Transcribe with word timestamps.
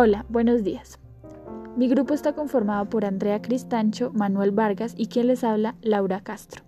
Hola, 0.00 0.24
buenos 0.28 0.62
días. 0.62 1.00
Mi 1.76 1.88
grupo 1.88 2.14
está 2.14 2.32
conformado 2.32 2.88
por 2.88 3.04
Andrea 3.04 3.42
Cristancho, 3.42 4.12
Manuel 4.14 4.52
Vargas 4.52 4.94
y 4.96 5.06
quien 5.06 5.26
les 5.26 5.42
habla, 5.42 5.74
Laura 5.82 6.20
Castro. 6.20 6.62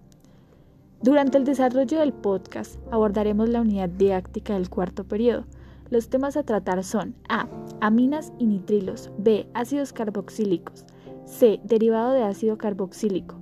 Durante 1.00 1.38
el 1.38 1.44
desarrollo 1.44 2.01
del 2.01 2.12
podcast 2.12 2.80
abordaremos 2.90 3.48
la 3.48 3.60
unidad 3.60 3.88
didáctica 3.88 4.54
del 4.54 4.69
cuarto 4.69 5.04
periodo. 5.04 5.44
Los 5.90 6.08
temas 6.08 6.37
a 6.37 6.42
tratar 6.42 6.82
son 6.82 7.14
A. 7.28 7.46
Aminas 7.80 8.32
y 8.40 8.46
nitrilos. 8.46 9.12
B. 9.16 9.47
Ácidos 9.54 9.92
carboxílicos. 9.92 10.85
C. 11.24 11.60
Derivado 11.62 12.10
de 12.10 12.24
ácido 12.24 12.58
carboxílico. 12.58 13.37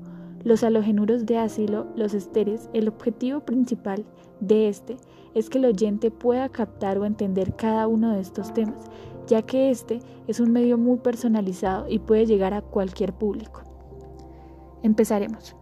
Los 0.44 0.64
halogenuros 0.64 1.24
de 1.24 1.38
ácido, 1.38 1.86
los 1.96 2.12
esteres. 2.12 2.68
El 2.74 2.88
objetivo 2.88 3.40
principal 3.40 4.04
de 4.40 4.68
este 4.68 4.98
es 5.34 5.48
que 5.48 5.56
el 5.56 5.64
oyente 5.64 6.10
pueda 6.10 6.50
captar 6.50 6.98
o 6.98 7.06
entender 7.06 7.56
cada 7.56 7.86
uno 7.86 8.12
de 8.12 8.20
estos 8.20 8.52
temas, 8.52 8.90
ya 9.28 9.42
que 9.42 9.70
este 9.70 10.00
es 10.26 10.40
un 10.40 10.50
medio 10.50 10.76
muy 10.76 10.98
personalizado 10.98 11.86
y 11.88 12.00
puede 12.00 12.26
llegar 12.26 12.54
a 12.54 12.62
cualquier 12.62 13.12
público. 13.12 13.62
Empezaremos. 14.82 15.54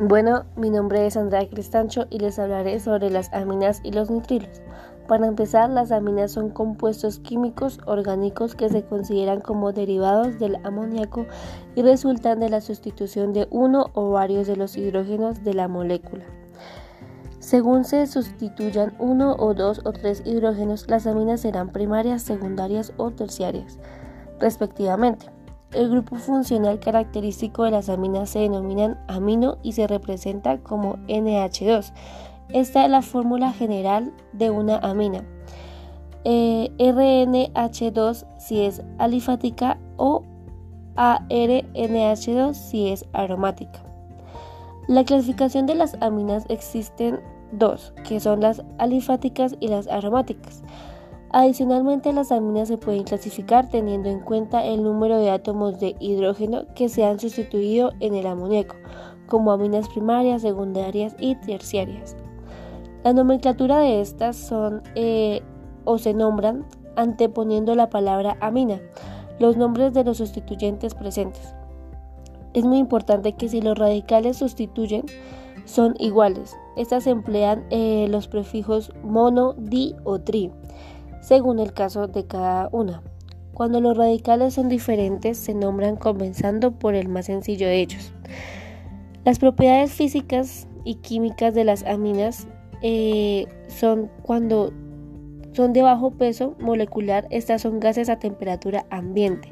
Bueno, 0.00 0.46
mi 0.56 0.68
nombre 0.68 1.06
es 1.06 1.16
Andrea 1.16 1.48
Cristancho 1.48 2.06
y 2.10 2.18
les 2.18 2.38
hablaré 2.38 2.80
sobre 2.80 3.08
las 3.08 3.32
aminas 3.32 3.80
y 3.84 3.92
los 3.92 4.10
nitrilos. 4.10 4.60
Para 5.08 5.26
empezar, 5.26 5.68
las 5.68 5.90
aminas 5.90 6.32
son 6.32 6.50
compuestos 6.50 7.18
químicos 7.18 7.80
orgánicos 7.86 8.54
que 8.54 8.68
se 8.68 8.84
consideran 8.84 9.40
como 9.40 9.72
derivados 9.72 10.38
del 10.38 10.56
amoníaco 10.64 11.26
y 11.74 11.82
resultan 11.82 12.38
de 12.40 12.48
la 12.48 12.60
sustitución 12.60 13.32
de 13.32 13.48
uno 13.50 13.90
o 13.94 14.10
varios 14.10 14.46
de 14.46 14.56
los 14.56 14.76
hidrógenos 14.76 15.42
de 15.42 15.54
la 15.54 15.68
molécula. 15.68 16.24
Según 17.40 17.84
se 17.84 18.06
sustituyan 18.06 18.94
uno 19.00 19.34
o 19.36 19.52
dos 19.52 19.80
o 19.84 19.92
tres 19.92 20.22
hidrógenos, 20.24 20.88
las 20.88 21.08
aminas 21.08 21.40
serán 21.40 21.70
primarias, 21.70 22.22
secundarias 22.22 22.92
o 22.96 23.10
terciarias, 23.10 23.80
respectivamente. 24.38 25.26
El 25.72 25.90
grupo 25.90 26.16
funcional 26.16 26.78
característico 26.78 27.64
de 27.64 27.72
las 27.72 27.88
aminas 27.88 28.30
se 28.30 28.38
denominan 28.38 28.98
amino 29.08 29.58
y 29.62 29.72
se 29.72 29.86
representa 29.86 30.58
como 30.58 30.96
NH2. 31.08 31.92
Esta 32.52 32.84
es 32.84 32.90
la 32.90 33.00
fórmula 33.00 33.50
general 33.52 34.12
de 34.34 34.50
una 34.50 34.76
amina. 34.78 35.24
Eh, 36.24 36.70
RNH2 36.78 38.26
si 38.38 38.60
es 38.60 38.82
alifática 38.98 39.78
o 39.96 40.22
ARNH2 40.96 42.52
si 42.52 42.88
es 42.88 43.06
aromática. 43.14 43.82
La 44.86 45.04
clasificación 45.04 45.64
de 45.66 45.76
las 45.76 45.96
aminas 46.02 46.44
existen 46.50 47.20
dos, 47.52 47.94
que 48.06 48.20
son 48.20 48.40
las 48.40 48.62
alifáticas 48.78 49.56
y 49.58 49.68
las 49.68 49.88
aromáticas. 49.88 50.62
Adicionalmente, 51.30 52.12
las 52.12 52.30
aminas 52.30 52.68
se 52.68 52.76
pueden 52.76 53.04
clasificar 53.04 53.70
teniendo 53.70 54.10
en 54.10 54.20
cuenta 54.20 54.66
el 54.66 54.82
número 54.82 55.18
de 55.18 55.30
átomos 55.30 55.80
de 55.80 55.96
hidrógeno 55.98 56.66
que 56.74 56.90
se 56.90 57.04
han 57.04 57.18
sustituido 57.18 57.92
en 58.00 58.14
el 58.14 58.26
amoníaco, 58.26 58.76
como 59.26 59.52
aminas 59.52 59.88
primarias, 59.88 60.42
secundarias 60.42 61.16
y 61.18 61.36
terciarias. 61.36 62.16
La 63.04 63.12
nomenclatura 63.12 63.78
de 63.78 64.00
estas 64.00 64.36
son 64.36 64.82
eh, 64.94 65.42
o 65.84 65.98
se 65.98 66.14
nombran 66.14 66.64
anteponiendo 66.96 67.74
la 67.74 67.90
palabra 67.90 68.36
amina, 68.40 68.80
los 69.38 69.56
nombres 69.56 69.92
de 69.92 70.04
los 70.04 70.18
sustituyentes 70.18 70.94
presentes. 70.94 71.54
Es 72.54 72.64
muy 72.64 72.78
importante 72.78 73.32
que 73.32 73.48
si 73.48 73.60
los 73.60 73.78
radicales 73.78 74.36
sustituyen 74.36 75.04
son 75.64 75.94
iguales, 75.98 76.56
estas 76.76 77.06
emplean 77.06 77.64
eh, 77.70 78.06
los 78.08 78.28
prefijos 78.28 78.92
mono, 79.02 79.54
di 79.54 79.94
o 80.04 80.20
tri 80.20 80.50
según 81.22 81.60
el 81.60 81.72
caso 81.72 82.08
de 82.08 82.26
cada 82.26 82.68
una. 82.72 83.00
Cuando 83.54 83.80
los 83.80 83.96
radicales 83.96 84.54
son 84.54 84.68
diferentes, 84.68 85.38
se 85.38 85.54
nombran 85.54 85.96
comenzando 85.96 86.72
por 86.72 86.94
el 86.94 87.08
más 87.08 87.26
sencillo 87.26 87.66
de 87.66 87.80
ellos. 87.80 88.12
Las 89.24 89.38
propiedades 89.38 89.92
físicas 89.92 90.66
y 90.84 90.96
químicas 90.96 91.54
de 91.54 91.64
las 91.64 91.84
aminas 91.84 92.48
eh, 92.82 93.46
son 93.68 94.10
cuando 94.22 94.72
son 95.52 95.72
de 95.72 95.82
bajo 95.82 96.12
peso 96.12 96.56
molecular, 96.60 97.26
estas 97.30 97.62
son 97.62 97.78
gases 97.78 98.08
a 98.08 98.18
temperatura 98.18 98.86
ambiente. 98.90 99.50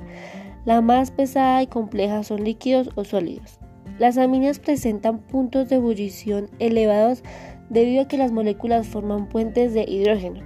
La 0.65 0.81
más 0.81 1.11
pesada 1.11 1.63
y 1.63 1.67
compleja 1.67 2.23
son 2.23 2.45
líquidos 2.45 2.91
o 2.95 3.05
sólidos. 3.05 3.59
Las 3.99 4.17
aminas 4.19 4.59
presentan 4.59 5.19
puntos 5.19 5.69
de 5.69 5.77
ebullición 5.77 6.49
elevados 6.59 7.23
debido 7.69 8.03
a 8.03 8.09
que 8.09 8.17
las 8.17 8.33
moléculas 8.33 8.87
forman 8.87 9.29
puentes 9.29 9.75
de 9.75 9.85
hidrógeno. 9.85 10.41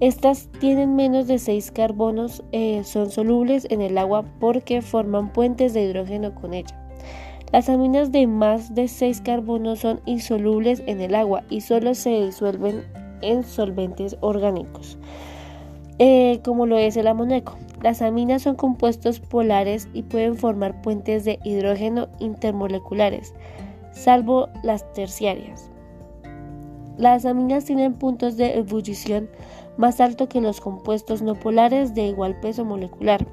Estas 0.00 0.50
tienen 0.60 0.94
menos 0.94 1.26
de 1.26 1.38
6 1.38 1.70
carbonos, 1.70 2.44
eh, 2.52 2.82
son 2.84 3.10
solubles 3.10 3.66
en 3.70 3.80
el 3.80 3.96
agua 3.96 4.26
porque 4.40 4.82
forman 4.82 5.32
puentes 5.32 5.72
de 5.72 5.84
hidrógeno 5.84 6.34
con 6.34 6.52
ella. 6.52 6.85
Las 7.52 7.68
aminas 7.68 8.10
de 8.10 8.26
más 8.26 8.74
de 8.74 8.88
6 8.88 9.20
carbonos 9.20 9.78
son 9.80 10.00
insolubles 10.04 10.82
en 10.86 11.00
el 11.00 11.14
agua 11.14 11.44
y 11.48 11.60
solo 11.60 11.94
se 11.94 12.10
disuelven 12.26 12.82
en 13.22 13.44
solventes 13.44 14.16
orgánicos, 14.20 14.98
eh, 15.98 16.40
como 16.44 16.66
lo 16.66 16.76
es 16.76 16.96
el 16.96 17.06
amoníaco. 17.06 17.56
Las 17.82 18.02
aminas 18.02 18.42
son 18.42 18.56
compuestos 18.56 19.20
polares 19.20 19.88
y 19.92 20.02
pueden 20.02 20.36
formar 20.36 20.82
puentes 20.82 21.24
de 21.24 21.38
hidrógeno 21.44 22.08
intermoleculares, 22.18 23.32
salvo 23.92 24.48
las 24.64 24.92
terciarias. 24.92 25.70
Las 26.98 27.26
aminas 27.26 27.64
tienen 27.64 27.94
puntos 27.94 28.36
de 28.36 28.58
ebullición 28.58 29.28
más 29.76 30.00
alto 30.00 30.28
que 30.28 30.40
los 30.40 30.60
compuestos 30.60 31.22
no 31.22 31.34
polares 31.34 31.94
de 31.94 32.06
igual 32.06 32.40
peso 32.40 32.64
molecular, 32.64 33.26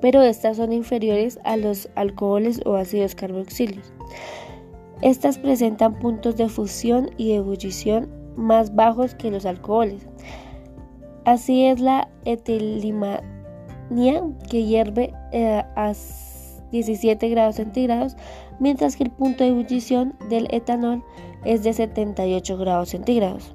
pero 0.00 0.22
estas 0.22 0.56
son 0.56 0.72
inferiores 0.72 1.38
a 1.44 1.56
los 1.56 1.88
alcoholes 1.94 2.60
o 2.64 2.76
ácidos 2.76 3.14
carboxílicos. 3.14 3.92
Estas 5.02 5.38
presentan 5.38 5.98
puntos 5.98 6.36
de 6.36 6.48
fusión 6.48 7.10
y 7.16 7.32
ebullición 7.32 8.08
más 8.36 8.74
bajos 8.74 9.14
que 9.14 9.30
los 9.30 9.44
alcoholes. 9.44 10.06
Así 11.24 11.66
es 11.66 11.80
la 11.80 12.08
etilimania 12.24 13.22
que 14.48 14.64
hierve 14.64 15.12
eh, 15.32 15.62
a 15.74 15.92
17 16.70 17.28
grados 17.28 17.56
centígrados, 17.56 18.16
mientras 18.58 18.96
que 18.96 19.04
el 19.04 19.10
punto 19.10 19.44
de 19.44 19.50
ebullición 19.50 20.14
del 20.28 20.48
etanol 20.50 21.04
es 21.44 21.62
de 21.62 21.72
78 21.72 22.56
grados 22.56 22.90
centígrados. 22.90 23.54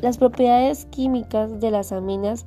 Las 0.00 0.18
propiedades 0.18 0.86
químicas 0.86 1.60
de 1.60 1.70
las 1.70 1.92
aminas 1.92 2.46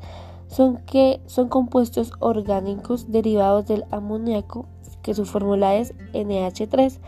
son 0.56 0.78
que 0.86 1.20
son 1.26 1.50
compuestos 1.50 2.14
orgánicos 2.20 3.12
derivados 3.12 3.68
del 3.68 3.84
amoníaco, 3.92 4.68
que 5.02 5.14
su 5.14 5.26
fórmula 5.26 5.76
es 5.76 5.94
NH3, 6.14 7.00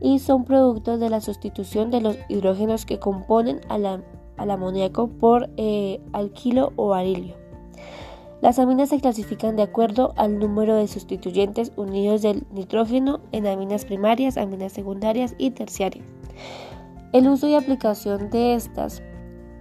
y 0.00 0.20
son 0.20 0.44
productos 0.44 0.98
de 1.00 1.10
la 1.10 1.20
sustitución 1.20 1.90
de 1.90 2.00
los 2.00 2.16
hidrógenos 2.30 2.86
que 2.86 2.98
componen 2.98 3.60
al, 3.68 4.02
amoníaco 4.38 5.08
por 5.08 5.50
eh, 5.58 6.00
alquilo 6.14 6.72
o 6.76 6.88
barilio. 6.88 7.34
Las 8.40 8.58
aminas 8.58 8.88
se 8.88 9.00
clasifican 9.00 9.54
de 9.56 9.62
acuerdo 9.62 10.14
al 10.16 10.38
número 10.38 10.74
de 10.74 10.88
sustituyentes 10.88 11.72
unidos 11.76 12.22
del 12.22 12.46
nitrógeno 12.52 13.20
en 13.32 13.46
aminas 13.46 13.84
primarias, 13.84 14.38
aminas 14.38 14.72
secundarias 14.72 15.34
y 15.36 15.50
terciarias. 15.50 16.06
El 17.12 17.28
uso 17.28 17.48
y 17.48 17.54
aplicación 17.54 18.30
de 18.30 18.54
estas 18.54 19.02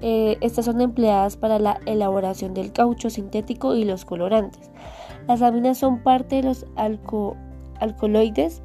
eh, 0.06 0.38
estas 0.42 0.66
son 0.66 0.82
empleadas 0.82 1.38
para 1.38 1.60
la 1.60 1.80
elaboración 1.86 2.54
del 2.54 2.74
caucho 2.74 3.10
sintético 3.10 3.74
y 3.74 3.86
los 3.86 4.04
colorantes. 4.04 4.70
Las 5.30 5.42
aminas 5.42 5.78
son 5.78 6.04
parte 6.04 6.36
de 6.36 6.44
los 6.44 6.66
alcaloides, 7.80 8.62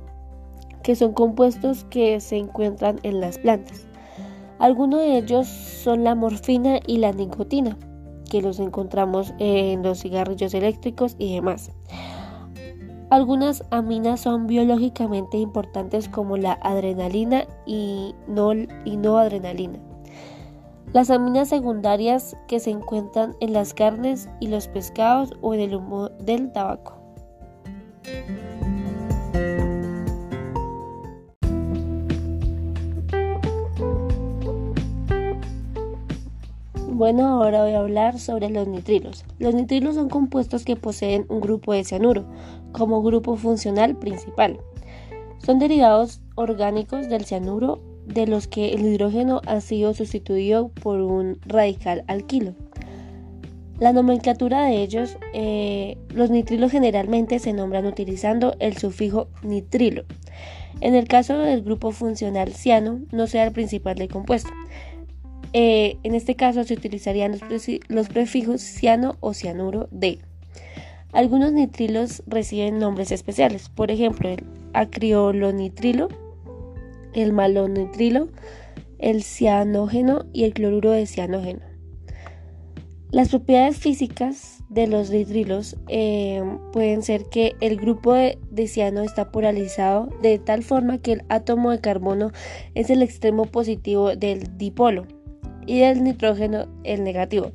que 0.82 0.96
son 0.96 1.12
compuestos 1.12 1.84
que 1.84 2.18
se 2.18 2.38
encuentran 2.38 2.98
en 3.04 3.20
las 3.20 3.38
plantas. 3.38 3.86
Algunos 4.58 4.98
de 4.98 5.18
ellos 5.18 5.46
son 5.46 6.02
la 6.02 6.16
morfina 6.16 6.80
y 6.88 6.98
la 6.98 7.12
nicotina, 7.12 7.78
que 8.28 8.42
los 8.42 8.58
encontramos 8.58 9.32
en 9.38 9.84
los 9.84 10.00
cigarrillos 10.00 10.54
eléctricos 10.54 11.14
y 11.20 11.34
demás. 11.34 11.70
Algunas 13.10 13.62
aminas 13.70 14.18
son 14.22 14.48
biológicamente 14.48 15.36
importantes 15.36 16.08
como 16.08 16.36
la 16.36 16.58
adrenalina 16.62 17.44
y 17.64 18.16
no 18.26 19.18
adrenalina. 19.18 19.87
Las 20.94 21.10
aminas 21.10 21.50
secundarias 21.50 22.34
que 22.46 22.60
se 22.60 22.70
encuentran 22.70 23.36
en 23.40 23.52
las 23.52 23.74
carnes 23.74 24.28
y 24.40 24.46
los 24.46 24.68
pescados 24.68 25.34
o 25.42 25.52
en 25.52 25.60
el 25.60 25.74
humo 25.74 26.08
del 26.08 26.50
tabaco. 26.50 26.98
Bueno, 36.86 37.28
ahora 37.28 37.62
voy 37.62 37.72
a 37.74 37.80
hablar 37.80 38.18
sobre 38.18 38.48
los 38.48 38.66
nitrilos. 38.66 39.26
Los 39.38 39.54
nitrilos 39.54 39.94
son 39.94 40.08
compuestos 40.08 40.64
que 40.64 40.74
poseen 40.74 41.26
un 41.28 41.40
grupo 41.40 41.74
de 41.74 41.84
cianuro 41.84 42.24
como 42.72 43.02
grupo 43.02 43.36
funcional 43.36 43.94
principal. 43.94 44.58
Son 45.38 45.58
derivados 45.58 46.22
orgánicos 46.34 47.08
del 47.08 47.24
cianuro 47.26 47.80
de 48.08 48.26
los 48.26 48.48
que 48.48 48.70
el 48.70 48.84
hidrógeno 48.84 49.40
ha 49.46 49.60
sido 49.60 49.94
sustituido 49.94 50.68
por 50.68 51.00
un 51.00 51.38
radical 51.46 52.04
alquilo. 52.06 52.54
La 53.78 53.92
nomenclatura 53.92 54.64
de 54.64 54.82
ellos, 54.82 55.16
eh, 55.34 55.96
los 56.12 56.30
nitrilos 56.30 56.72
generalmente 56.72 57.38
se 57.38 57.52
nombran 57.52 57.86
utilizando 57.86 58.56
el 58.58 58.76
sufijo 58.76 59.28
nitrilo. 59.42 60.04
En 60.80 60.96
el 60.96 61.06
caso 61.06 61.38
del 61.38 61.62
grupo 61.62 61.92
funcional 61.92 62.52
ciano, 62.52 63.00
no 63.12 63.28
sea 63.28 63.44
el 63.44 63.52
principal 63.52 63.94
del 63.96 64.08
compuesto. 64.08 64.50
Eh, 65.52 65.96
en 66.02 66.14
este 66.14 66.34
caso 66.34 66.64
se 66.64 66.74
utilizarían 66.74 67.38
los, 67.88 68.08
prefijos 68.08 68.60
ciano 68.60 69.16
o 69.20 69.32
cianuro 69.32 69.88
de. 69.90 70.18
Algunos 71.12 71.52
nitrilos 71.52 72.22
reciben 72.26 72.78
nombres 72.78 73.12
especiales, 73.12 73.68
por 73.68 73.90
ejemplo, 73.90 74.28
el 77.14 77.22
el 77.28 77.32
malonitrilo, 77.32 78.28
el 78.98 79.22
cianógeno 79.22 80.26
y 80.32 80.44
el 80.44 80.54
cloruro 80.54 80.90
de 80.90 81.06
cianógeno. 81.06 81.60
Las 83.10 83.30
propiedades 83.30 83.78
físicas 83.78 84.62
de 84.68 84.86
los 84.86 85.10
nitrilos 85.10 85.76
eh, 85.88 86.42
pueden 86.72 87.02
ser 87.02 87.24
que 87.24 87.56
el 87.60 87.76
grupo 87.76 88.12
de, 88.12 88.38
ciano 88.66 89.00
está 89.00 89.30
polarizado 89.30 90.08
de 90.20 90.38
tal 90.38 90.62
forma 90.62 90.98
que 90.98 91.12
el 91.12 91.22
átomo 91.30 91.70
de 91.70 91.80
carbono 91.80 92.32
es 92.74 92.90
el 92.90 93.02
extremo 93.02 93.46
positivo 93.46 94.14
del 94.14 94.58
dipolo 94.58 95.06
y 95.66 95.80
del 95.80 96.04
nitrógeno 96.04 96.66
el 96.84 97.02
negativo. 97.02 97.52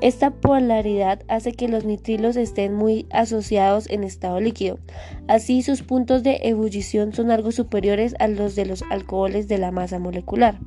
Esta 0.00 0.30
polaridad 0.30 1.22
hace 1.26 1.52
que 1.52 1.66
los 1.66 1.84
nitrilos 1.84 2.36
estén 2.36 2.72
muy 2.72 3.06
asociados 3.10 3.90
en 3.90 4.04
estado 4.04 4.38
líquido. 4.38 4.78
Así 5.26 5.62
sus 5.62 5.82
puntos 5.82 6.22
de 6.22 6.38
ebullición 6.44 7.12
son 7.12 7.32
algo 7.32 7.50
superiores 7.50 8.14
a 8.20 8.28
los 8.28 8.54
de 8.54 8.64
los 8.64 8.84
alcoholes 8.90 9.48
de 9.48 9.58
la 9.58 9.72
masa 9.72 9.98
molecular. 9.98 10.60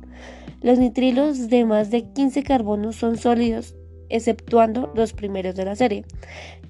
Los 0.60 0.78
nitrilos 0.78 1.48
de 1.48 1.64
más 1.64 1.90
de 1.90 2.02
15 2.12 2.42
carbonos 2.42 2.96
son 2.96 3.16
sólidos 3.16 3.74
exceptuando 4.10 4.92
los 4.94 5.14
primeros 5.14 5.56
de 5.56 5.64
la 5.64 5.76
serie, 5.76 6.04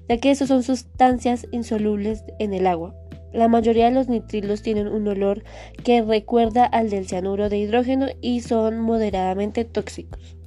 ya 0.07 0.17
que 0.17 0.31
esos 0.31 0.47
son 0.47 0.63
sustancias 0.63 1.45
insolubles 1.51 2.23
en 2.39 2.53
el 2.53 2.65
agua. 2.65 2.95
La 3.33 3.49
mayoría 3.49 3.85
de 3.85 3.91
los 3.91 4.07
nitrilos 4.07 4.61
tienen 4.61 4.87
un 4.87 5.05
olor 5.09 5.43
que 5.83 6.01
recuerda 6.01 6.63
al 6.63 6.89
del 6.89 7.07
cianuro 7.07 7.49
de 7.49 7.57
hidrógeno 7.57 8.07
y 8.21 8.39
son 8.39 8.79
moderadamente 8.79 9.65
tóxicos. 9.65 10.37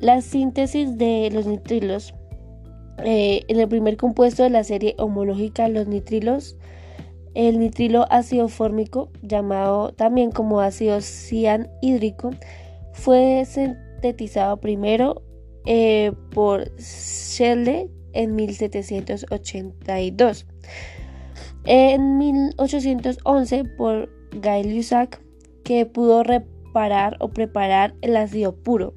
La 0.00 0.20
síntesis 0.20 0.98
de 0.98 1.30
los 1.32 1.46
nitrilos 1.46 2.14
eh, 3.04 3.44
en 3.48 3.60
el 3.60 3.68
primer 3.68 3.96
compuesto 3.96 4.42
de 4.42 4.50
la 4.50 4.64
serie 4.64 4.94
homológica 4.98 5.68
los 5.68 5.86
nitrilos 5.86 6.56
el 7.34 7.60
nitrilo 7.60 8.06
ácido 8.10 8.48
fórmico 8.48 9.10
llamado 9.22 9.92
también 9.92 10.32
como 10.32 10.60
ácido 10.60 11.00
cianhídrico 11.00 12.30
fue 12.92 13.44
sintetizado 13.46 14.58
primero 14.58 15.22
eh, 15.64 16.12
por 16.32 16.74
Shelley 16.76 17.88
en 18.12 18.34
1782. 18.34 20.46
En 21.64 22.18
1811 22.18 23.64
por 23.76 24.08
Guy 24.32 24.74
Lussac, 24.74 25.20
que 25.62 25.86
pudo 25.86 26.22
reparar 26.22 27.16
o 27.20 27.28
preparar 27.28 27.94
el 28.00 28.16
ácido 28.16 28.56
puro. 28.56 28.94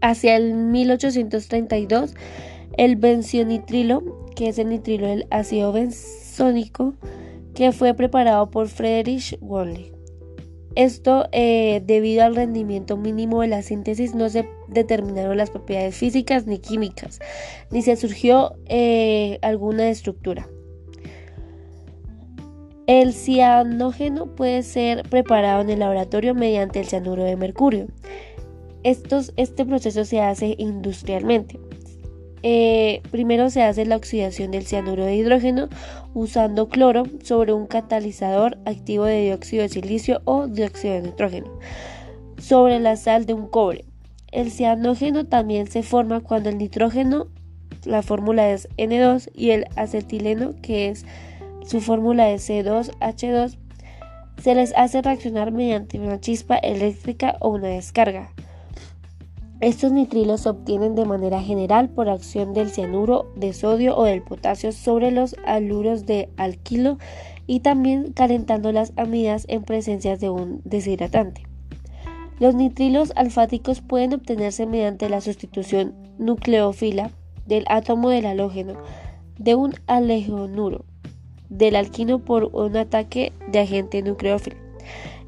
Hacia 0.00 0.36
el 0.36 0.54
1832, 0.54 2.14
el 2.76 2.96
benzonitrilo, 2.96 4.30
que 4.34 4.48
es 4.48 4.58
el 4.58 4.68
nitrilo 4.68 5.06
del 5.06 5.26
ácido 5.30 5.72
benzónico, 5.72 6.94
que 7.54 7.72
fue 7.72 7.94
preparado 7.94 8.50
por 8.50 8.68
Friedrich 8.68 9.38
Wöhler. 9.40 9.96
Esto 10.76 11.26
eh, 11.32 11.82
debido 11.86 12.22
al 12.22 12.36
rendimiento 12.36 12.98
mínimo 12.98 13.40
de 13.40 13.48
la 13.48 13.62
síntesis 13.62 14.14
no 14.14 14.28
se 14.28 14.46
determinaron 14.68 15.38
las 15.38 15.48
propiedades 15.48 15.96
físicas 15.96 16.46
ni 16.46 16.58
químicas, 16.58 17.18
ni 17.70 17.80
se 17.80 17.96
surgió 17.96 18.56
eh, 18.66 19.38
alguna 19.40 19.88
estructura. 19.88 20.46
El 22.86 23.14
cianógeno 23.14 24.26
puede 24.36 24.62
ser 24.62 25.02
preparado 25.08 25.62
en 25.62 25.70
el 25.70 25.78
laboratorio 25.78 26.34
mediante 26.34 26.78
el 26.78 26.86
cianuro 26.86 27.24
de 27.24 27.36
mercurio. 27.36 27.86
Este 28.86 29.64
proceso 29.64 30.04
se 30.04 30.20
hace 30.20 30.54
industrialmente. 30.58 31.58
Eh, 32.42 33.02
primero 33.10 33.50
se 33.50 33.62
hace 33.62 33.84
la 33.86 33.96
oxidación 33.96 34.52
del 34.52 34.66
cianuro 34.66 35.04
de 35.04 35.16
hidrógeno 35.16 35.68
usando 36.14 36.68
cloro 36.68 37.02
sobre 37.24 37.52
un 37.52 37.66
catalizador 37.66 38.58
activo 38.66 39.04
de 39.04 39.22
dióxido 39.22 39.62
de 39.62 39.68
silicio 39.68 40.20
o 40.24 40.46
dióxido 40.46 40.94
de 40.94 41.02
nitrógeno 41.02 41.58
sobre 42.38 42.78
la 42.78 42.96
sal 42.96 43.26
de 43.26 43.34
un 43.34 43.48
cobre. 43.48 43.84
El 44.30 44.50
cianógeno 44.50 45.24
también 45.26 45.66
se 45.66 45.82
forma 45.82 46.20
cuando 46.20 46.50
el 46.50 46.58
nitrógeno, 46.58 47.28
la 47.84 48.02
fórmula 48.02 48.50
es 48.50 48.68
N2, 48.76 49.30
y 49.34 49.50
el 49.50 49.66
acetileno, 49.76 50.54
que 50.62 50.88
es 50.88 51.04
su 51.66 51.80
fórmula 51.80 52.30
es 52.30 52.48
C2H2, 52.48 53.56
se 54.42 54.54
les 54.54 54.76
hace 54.76 55.02
reaccionar 55.02 55.50
mediante 55.50 55.98
una 55.98 56.20
chispa 56.20 56.56
eléctrica 56.56 57.36
o 57.40 57.48
una 57.48 57.68
descarga. 57.68 58.32
Estos 59.60 59.90
nitrilos 59.90 60.42
se 60.42 60.50
obtienen 60.50 60.94
de 60.94 61.06
manera 61.06 61.40
general 61.40 61.88
por 61.88 62.10
acción 62.10 62.52
del 62.52 62.68
cianuro 62.68 63.32
de 63.36 63.54
sodio 63.54 63.96
o 63.96 64.04
del 64.04 64.22
potasio 64.22 64.70
sobre 64.70 65.10
los 65.10 65.34
aluros 65.46 66.04
de 66.04 66.28
alquilo 66.36 66.98
y 67.46 67.60
también 67.60 68.12
calentando 68.12 68.70
las 68.70 68.92
amidas 68.96 69.46
en 69.48 69.62
presencia 69.62 70.18
de 70.18 70.28
un 70.28 70.60
deshidratante. 70.64 71.44
Los 72.38 72.54
nitrilos 72.54 73.14
alfáticos 73.16 73.80
pueden 73.80 74.12
obtenerse 74.12 74.66
mediante 74.66 75.08
la 75.08 75.22
sustitución 75.22 75.94
nucleófila 76.18 77.10
del 77.46 77.64
átomo 77.68 78.10
del 78.10 78.26
halógeno 78.26 78.74
de 79.38 79.54
un 79.54 79.72
alejonuro 79.86 80.84
del 81.48 81.76
alquino 81.76 82.18
por 82.18 82.44
un 82.52 82.76
ataque 82.76 83.32
de 83.50 83.60
agente 83.60 84.02
nucleófilo. 84.02 84.56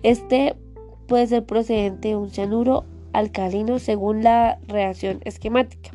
Este 0.03 0.55
puede 1.07 1.27
ser 1.27 1.47
procedente 1.47 2.09
de 2.09 2.17
un 2.17 2.29
cianuro 2.29 2.85
alcalino 3.19 3.79
según 3.79 4.23
la 4.23 4.59
reacción 4.69 5.21
esquemática. 5.25 5.91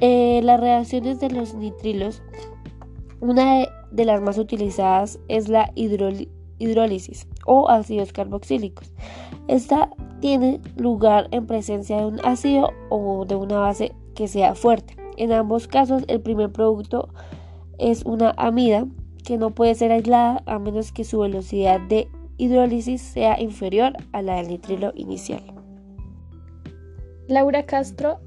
Eh, 0.00 0.40
las 0.42 0.60
reacciones 0.60 1.20
de 1.20 1.30
los 1.30 1.54
nitrilos, 1.54 2.22
una 3.20 3.66
de, 3.90 4.04
las 4.04 4.22
más 4.22 4.38
utilizadas 4.38 5.18
es 5.28 5.48
la 5.48 5.72
hidrólisis 5.74 7.26
o 7.44 7.68
ácidos 7.68 8.12
carboxílicos. 8.12 8.92
Esta 9.48 9.90
tiene 10.20 10.60
lugar 10.76 11.28
en 11.32 11.46
presencia 11.46 11.98
de 11.98 12.06
un 12.06 12.20
ácido 12.24 12.70
o 12.88 13.24
de 13.26 13.34
una 13.34 13.58
base 13.58 13.92
que 14.14 14.28
sea 14.28 14.54
fuerte. 14.54 14.96
En 15.16 15.32
ambos 15.32 15.68
casos, 15.68 16.04
el 16.08 16.20
primer 16.20 16.50
producto 16.50 17.10
es 17.78 18.04
una 18.04 18.32
amida 18.36 18.86
que 19.24 19.36
no 19.36 19.50
puede 19.50 19.74
ser 19.74 19.92
aislada 19.92 20.42
a 20.46 20.58
menos 20.58 20.92
que 20.92 21.04
su 21.04 21.18
velocidad 21.18 21.80
de 21.80 22.08
hidrólisis 22.40 23.02
sea 23.02 23.38
inferior 23.38 23.92
a 24.12 24.22
la 24.22 24.36
del 24.36 24.48
nitrilo 24.48 24.92
inicial. 24.94 25.42
Laura 27.28 27.66
Castro 27.66 28.18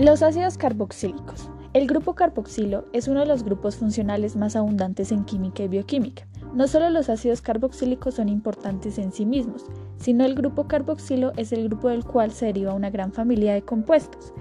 Los 0.00 0.22
ácidos 0.22 0.58
carboxílicos. 0.58 1.48
El 1.72 1.86
grupo 1.86 2.14
carboxilo 2.14 2.86
es 2.92 3.06
uno 3.06 3.20
de 3.20 3.26
los 3.26 3.44
grupos 3.44 3.76
funcionales 3.76 4.34
más 4.34 4.56
abundantes 4.56 5.12
en 5.12 5.24
química 5.24 5.62
y 5.62 5.68
bioquímica. 5.68 6.26
No 6.54 6.68
solo 6.68 6.88
los 6.88 7.08
ácidos 7.08 7.42
carboxílicos 7.42 8.14
son 8.14 8.28
importantes 8.28 8.98
en 8.98 9.10
sí 9.10 9.26
mismos, 9.26 9.66
sino 9.96 10.24
el 10.24 10.36
grupo 10.36 10.68
carboxilo 10.68 11.32
es 11.36 11.52
el 11.52 11.64
grupo 11.64 11.88
del 11.88 12.04
cual 12.04 12.30
se 12.30 12.46
deriva 12.46 12.74
una 12.74 12.90
gran 12.90 13.12
familia 13.12 13.54
de 13.54 13.62
compuestos. 13.62 14.32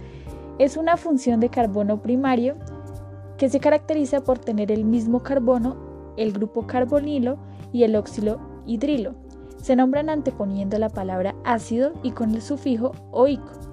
Es 0.60 0.78
una 0.78 0.96
función 0.96 1.40
de 1.40 1.50
carbono 1.50 2.04
primario 2.04 2.56
que 3.40 3.50
se 3.50 3.60
caracteriza 3.60 4.24
por 4.24 4.38
tener 4.38 4.72
el 4.72 4.86
mismo 4.86 5.24
carbono, 5.24 5.76
el 6.16 6.34
grupo 6.34 6.68
carbonilo 6.68 7.40
y 7.72 7.82
el 7.82 7.96
óxido 7.96 8.40
hidrilo. 8.68 9.16
Se 9.58 9.76
nombran 9.76 10.10
anteponiendo 10.10 10.78
la 10.78 10.90
palabra 10.90 11.34
ácido 11.44 11.94
y 12.04 12.12
con 12.12 12.36
el 12.36 12.44
sufijo 12.44 12.92
oico. 13.12 13.73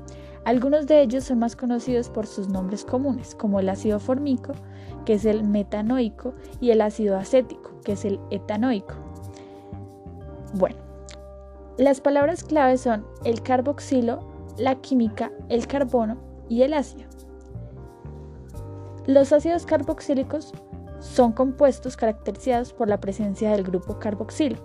Algunos 0.50 0.88
de 0.88 1.00
ellos 1.00 1.22
son 1.22 1.38
más 1.38 1.54
conocidos 1.54 2.08
por 2.08 2.26
sus 2.26 2.48
nombres 2.48 2.84
comunes, 2.84 3.36
como 3.36 3.60
el 3.60 3.68
ácido 3.68 4.00
formico, 4.00 4.52
que 5.04 5.12
es 5.12 5.24
el 5.24 5.44
metanoico, 5.44 6.34
y 6.60 6.72
el 6.72 6.80
ácido 6.80 7.16
acético, 7.16 7.70
que 7.84 7.92
es 7.92 8.04
el 8.04 8.18
etanoico. 8.32 8.96
Bueno, 10.54 10.74
las 11.78 12.00
palabras 12.00 12.42
claves 12.42 12.80
son 12.80 13.06
el 13.24 13.42
carboxilo, 13.42 14.28
la 14.58 14.74
química, 14.74 15.30
el 15.48 15.68
carbono 15.68 16.16
y 16.48 16.62
el 16.62 16.74
ácido. 16.74 17.08
Los 19.06 19.32
ácidos 19.32 19.66
carboxílicos 19.66 20.52
son 20.98 21.30
compuestos 21.30 21.96
caracterizados 21.96 22.72
por 22.72 22.88
la 22.88 22.98
presencia 22.98 23.52
del 23.52 23.62
grupo 23.62 24.00
carboxilo, 24.00 24.56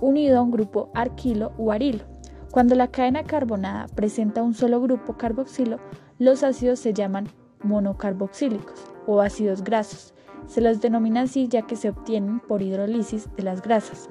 unido 0.00 0.40
a 0.40 0.42
un 0.42 0.50
grupo 0.50 0.90
arquilo 0.94 1.52
o 1.58 1.70
arilo, 1.70 2.11
Cuando 2.52 2.74
la 2.74 2.88
cadena 2.88 3.24
carbonada 3.24 3.86
presenta 3.94 4.42
un 4.42 4.52
solo 4.52 4.78
grupo 4.82 5.16
carboxilo, 5.16 5.78
los 6.18 6.42
ácidos 6.42 6.80
se 6.80 6.92
llaman 6.92 7.28
monocarboxílicos 7.62 8.92
o 9.06 9.22
ácidos 9.22 9.64
grasos. 9.64 10.12
Se 10.48 10.60
los 10.60 10.82
denomina 10.82 11.22
así 11.22 11.48
ya 11.48 11.62
que 11.62 11.76
se 11.76 11.88
obtienen 11.88 12.40
por 12.40 12.60
hidrólisis 12.60 13.34
de 13.36 13.42
las 13.42 13.62
grasas. 13.62 14.10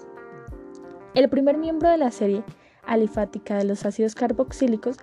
El 1.13 1.29
primer 1.29 1.59
miembro 1.59 1.87
de 1.91 1.99
la 1.99 2.09
serie 2.09 2.43
alifática 2.83 3.57
de 3.59 3.65
los 3.65 3.85
ácidos 3.85 4.15
carboxílicos 4.15 4.97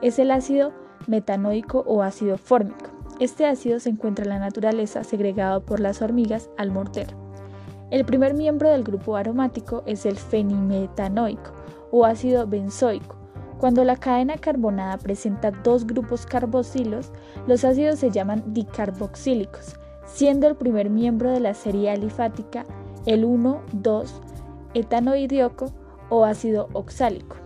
es 0.00 0.20
el 0.20 0.30
ácido 0.30 0.72
metanoico 1.08 1.82
o 1.88 2.00
ácido 2.00 2.38
fórmico. 2.38 2.92
Este 3.18 3.44
ácido 3.44 3.80
se 3.80 3.88
encuentra 3.88 4.22
en 4.22 4.28
la 4.28 4.38
naturaleza 4.38 5.02
segregado 5.02 5.64
por 5.64 5.80
las 5.80 6.00
hormigas 6.00 6.48
al 6.56 6.70
mortero. 6.70 7.16
El 7.90 8.04
primer 8.04 8.34
miembro 8.34 8.70
del 8.70 8.84
grupo 8.84 9.16
aromático 9.16 9.82
es 9.84 10.06
el 10.06 10.16
fenimetanoico 10.16 11.53
o 11.96 12.04
ácido 12.04 12.44
benzoico. 12.44 13.14
Cuando 13.58 13.84
la 13.84 13.94
cadena 13.94 14.36
carbonada 14.36 14.98
presenta 14.98 15.52
dos 15.52 15.86
grupos 15.86 16.26
carboxilos, 16.26 17.12
los 17.46 17.64
ácidos 17.64 18.00
se 18.00 18.10
llaman 18.10 18.42
dicarboxílicos, 18.48 19.76
siendo 20.04 20.48
el 20.48 20.56
primer 20.56 20.90
miembro 20.90 21.30
de 21.30 21.38
la 21.38 21.54
serie 21.54 21.90
alifática 21.90 22.64
el 23.06 23.24
1,2 23.24 24.10
etanoidioco 24.74 25.66
o 26.08 26.24
ácido 26.24 26.68
oxálico. 26.72 27.36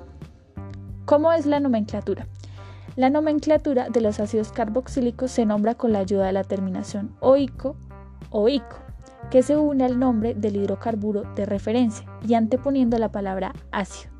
¿Cómo 1.05 1.31
es 1.33 1.45
la 1.45 1.61
nomenclatura? 1.61 2.27
La 2.97 3.11
nomenclatura 3.11 3.91
de 3.91 4.01
los 4.01 4.19
ácidos 4.19 4.51
carboxílicos 4.51 5.31
se 5.31 5.45
nombra 5.45 5.75
con 5.75 5.93
la 5.93 5.99
ayuda 5.99 6.25
de 6.25 6.33
la 6.33 6.45
terminación 6.45 7.15
oico 7.21 7.77
o 8.31 8.49
ico, 8.49 8.79
que 9.31 9.43
se 9.43 9.59
une 9.59 9.85
al 9.85 9.99
nombre 9.99 10.33
del 10.33 10.57
hidrocarburo 10.57 11.25
de 11.35 11.45
referencia 11.45 12.09
y 12.27 12.33
anteponiendo 12.33 12.97
la 12.97 13.13
palabra 13.13 13.53
ácido. 13.73 14.18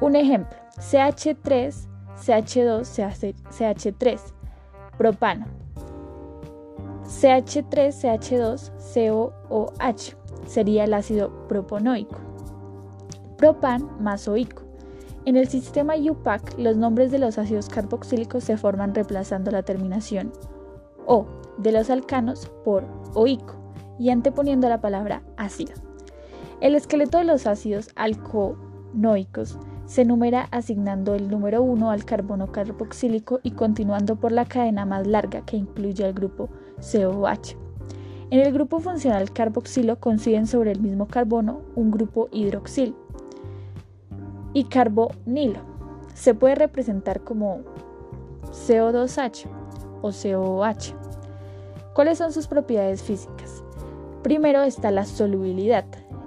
Un 0.00 0.14
ejemplo, 0.14 0.56
CH3, 0.76 1.88
CH2, 2.16 3.32
CH3, 3.50 4.20
propano. 4.98 5.46
CH3, 7.04 7.92
CH2, 7.92 9.48
COOH 9.48 10.16
sería 10.46 10.84
el 10.84 10.92
ácido 10.92 11.46
proponoico. 11.48 12.18
Propan 13.38 13.88
más 14.02 14.28
oico. 14.28 14.62
En 15.24 15.36
el 15.36 15.48
sistema 15.48 15.94
UPAC, 15.96 16.58
los 16.58 16.76
nombres 16.76 17.10
de 17.10 17.18
los 17.18 17.38
ácidos 17.38 17.68
carboxílicos 17.68 18.44
se 18.44 18.56
forman 18.56 18.94
reemplazando 18.94 19.50
la 19.50 19.62
terminación 19.62 20.32
O 21.06 21.26
de 21.58 21.72
los 21.72 21.90
alcanos 21.90 22.50
por 22.64 22.84
oico 23.14 23.54
y 23.98 24.10
anteponiendo 24.10 24.68
la 24.68 24.80
palabra 24.80 25.22
ácido. 25.36 25.72
El 26.60 26.74
esqueleto 26.74 27.18
de 27.18 27.24
los 27.24 27.46
ácidos 27.46 27.90
alconoicos 27.96 29.58
se 29.86 30.04
numera 30.04 30.48
asignando 30.50 31.14
el 31.14 31.30
número 31.30 31.62
1 31.62 31.90
al 31.90 32.04
carbono 32.04 32.50
carboxílico 32.50 33.40
y 33.42 33.52
continuando 33.52 34.16
por 34.16 34.32
la 34.32 34.44
cadena 34.44 34.84
más 34.84 35.06
larga 35.06 35.42
que 35.42 35.56
incluye 35.56 36.04
al 36.04 36.12
grupo 36.12 36.48
COH. 36.80 37.56
En 38.30 38.40
el 38.40 38.52
grupo 38.52 38.80
funcional 38.80 39.32
carboxilo 39.32 40.00
coinciden 40.00 40.48
sobre 40.48 40.72
el 40.72 40.80
mismo 40.80 41.06
carbono 41.06 41.60
un 41.76 41.92
grupo 41.92 42.28
hidroxil 42.32 42.96
y 44.52 44.64
carbonilo. 44.64 45.60
Se 46.14 46.34
puede 46.34 46.56
representar 46.56 47.20
como 47.20 47.60
CO2H 48.50 49.46
o 50.02 50.10
COOH. 50.10 50.94
¿Cuáles 51.94 52.18
son 52.18 52.32
sus 52.32 52.48
propiedades 52.48 53.02
físicas? 53.02 53.62
Primero 54.22 54.62
está 54.62 54.90
la 54.90 55.04
solubilidad. 55.04 55.84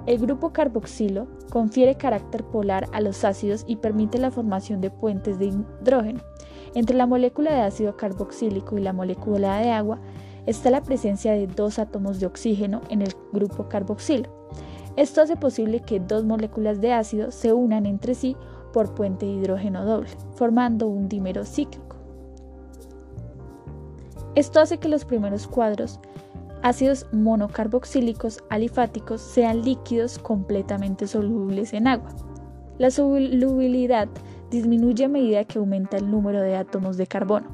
El 0.10 0.18
grupo 0.18 0.52
carboxilo 0.54 1.28
confiere 1.52 1.94
carácter 1.94 2.44
polar 2.44 2.88
a 2.94 3.00
los 3.00 3.24
ácidos 3.24 3.64
y 3.68 3.76
permite 3.76 4.18
la 4.18 4.32
formación 4.32 4.82
de 4.82 4.90
puentes 4.90 5.38
de 5.38 5.54
hidrógeno. 5.82 6.22
Entre 6.74 6.98
la 6.98 7.06
molécula 7.06 7.54
de 7.54 7.62
ácido 7.62 7.96
carboxílico 7.96 8.76
y 8.80 8.82
la 8.82 8.92
molécula 8.92 9.60
de 9.60 9.70
agua 9.70 10.00
está 10.48 10.72
la 10.72 10.82
presencia 10.82 11.34
de 11.34 11.46
dos 11.46 11.78
átomos 11.78 12.20
de 12.20 12.26
oxígeno 12.26 12.82
en 12.90 13.04
el 13.04 13.14
grupo 13.32 13.70
carboxilo. 13.70 14.32
Esto 14.96 15.22
hace 15.22 15.36
posible 15.36 15.82
que 15.82 16.00
dos 16.00 16.26
moléculas 16.26 16.82
de 16.82 16.92
ácido 16.92 17.30
se 17.30 17.54
unan 17.54 17.86
entre 17.86 18.16
sí 18.16 18.36
por 18.74 18.96
puente 18.96 19.28
de 19.28 19.34
hidrógeno 19.34 19.86
doble, 19.86 20.10
formando 20.34 20.88
un 20.88 21.08
dímero 21.08 21.46
cíclico. 21.46 21.98
Esto 24.34 24.60
hace 24.60 24.80
que 24.80 24.90
los 24.90 25.06
primeros 25.06 25.46
cuadros 25.46 26.00
ácidos 26.62 27.06
monocarboxílicos 27.12 28.44
alifáticos 28.50 29.22
sean 29.22 29.64
líquidos 29.64 30.20
completamente 30.20 31.08
solubles 31.08 31.74
en 31.74 31.88
agua. 31.88 32.10
La 32.78 32.92
solubilidad 32.92 34.08
disminuye 34.50 35.06
a 35.06 35.10
medida 35.10 35.44
que 35.46 35.60
aumenta 35.60 35.98
el 35.98 36.10
número 36.10 36.42
de 36.42 36.56
átomos 36.56 36.98
de 36.98 37.08
carbono, 37.08 37.48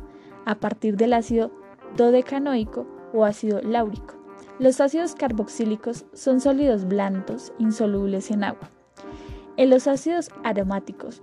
a 0.45 0.55
partir 0.55 0.97
del 0.97 1.13
ácido 1.13 1.51
dodecanoico 1.97 2.88
o 3.13 3.25
ácido 3.25 3.62
láurico. 3.62 4.15
Los 4.59 4.79
ácidos 4.79 5.15
carboxílicos 5.15 6.05
son 6.13 6.39
sólidos 6.39 6.85
blandos 6.85 7.53
insolubles 7.59 8.31
en 8.31 8.43
agua. 8.43 8.69
En 9.57 9.69
los 9.69 9.88
ácidos 9.88 10.29
aromáticos 10.43 11.21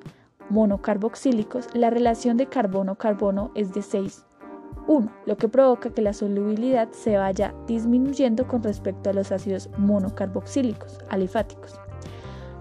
monocarboxílicos, 0.51 1.69
la 1.75 1.91
relación 1.91 2.37
de 2.37 2.47
carbono-carbono 2.47 3.53
es 3.55 3.73
de 3.73 3.83
6 3.83 4.25
1, 4.89 5.13
lo 5.27 5.37
que 5.37 5.49
provoca 5.49 5.91
que 5.91 6.03
la 6.03 6.13
solubilidad 6.13 6.91
se 6.91 7.17
vaya 7.17 7.55
disminuyendo 7.67 8.47
con 8.47 8.63
respecto 8.63 9.11
a 9.11 9.13
los 9.13 9.33
ácidos 9.33 9.69
monocarboxílicos 9.79 10.99
alifáticos. 11.09 11.79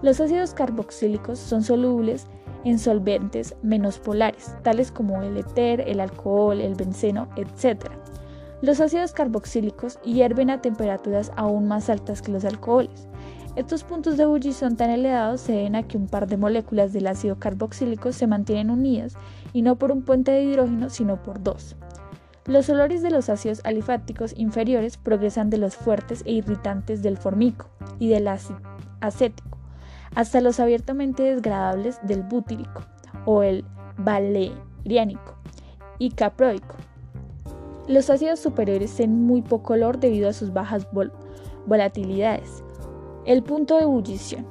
Los 0.02 0.20
ácidos 0.20 0.54
carboxílicos 0.54 1.38
son 1.38 1.62
solubles 1.62 2.26
en 2.64 2.78
solventes 2.78 3.56
menos 3.62 3.98
polares, 3.98 4.54
tales 4.62 4.92
como 4.92 5.22
el 5.22 5.36
éter, 5.36 5.80
el 5.80 6.00
alcohol, 6.00 6.60
el 6.60 6.74
benceno, 6.74 7.28
etc. 7.36 7.86
Los 8.60 8.80
ácidos 8.80 9.12
carboxílicos 9.12 10.00
hierven 10.02 10.50
a 10.50 10.60
temperaturas 10.60 11.32
aún 11.36 11.66
más 11.66 11.90
altas 11.90 12.22
que 12.22 12.32
los 12.32 12.44
alcoholes. 12.44 13.08
Estos 13.54 13.84
puntos 13.84 14.16
de 14.16 14.22
ebullición 14.22 14.76
tan 14.76 14.90
elevados 14.90 15.42
se 15.42 15.52
deben 15.52 15.76
a 15.76 15.82
que 15.82 15.98
un 15.98 16.06
par 16.06 16.26
de 16.26 16.38
moléculas 16.38 16.92
del 16.92 17.06
ácido 17.06 17.38
carboxílico 17.38 18.12
se 18.12 18.26
mantienen 18.26 18.70
unidas 18.70 19.14
y 19.52 19.62
no 19.62 19.76
por 19.76 19.92
un 19.92 20.02
puente 20.02 20.30
de 20.30 20.44
hidrógeno, 20.44 20.88
sino 20.88 21.22
por 21.22 21.42
dos. 21.42 21.76
Los 22.46 22.68
olores 22.68 23.02
de 23.02 23.10
los 23.10 23.28
ácidos 23.28 23.60
alifáticos 23.64 24.34
inferiores 24.36 24.96
progresan 24.96 25.48
de 25.48 25.58
los 25.58 25.76
fuertes 25.76 26.22
e 26.26 26.32
irritantes 26.32 27.02
del 27.02 27.16
formico 27.16 27.68
y 27.98 28.08
del 28.08 28.26
acético 28.28 29.58
hasta 30.14 30.40
los 30.40 30.60
abiertamente 30.60 31.22
degradables 31.22 31.98
del 32.02 32.22
butírico 32.22 32.82
o 33.24 33.42
el 33.42 33.64
valeriánico 33.96 35.36
y 35.98 36.10
caproico. 36.10 36.76
Los 37.88 38.10
ácidos 38.10 38.40
superiores 38.40 38.94
tienen 38.94 39.22
muy 39.22 39.42
poco 39.42 39.74
olor 39.74 39.98
debido 39.98 40.28
a 40.28 40.32
sus 40.32 40.52
bajas 40.52 40.86
volatilidades. 41.66 42.62
El 43.24 43.42
punto 43.42 43.76
de 43.76 43.82
ebullición. 43.82 44.46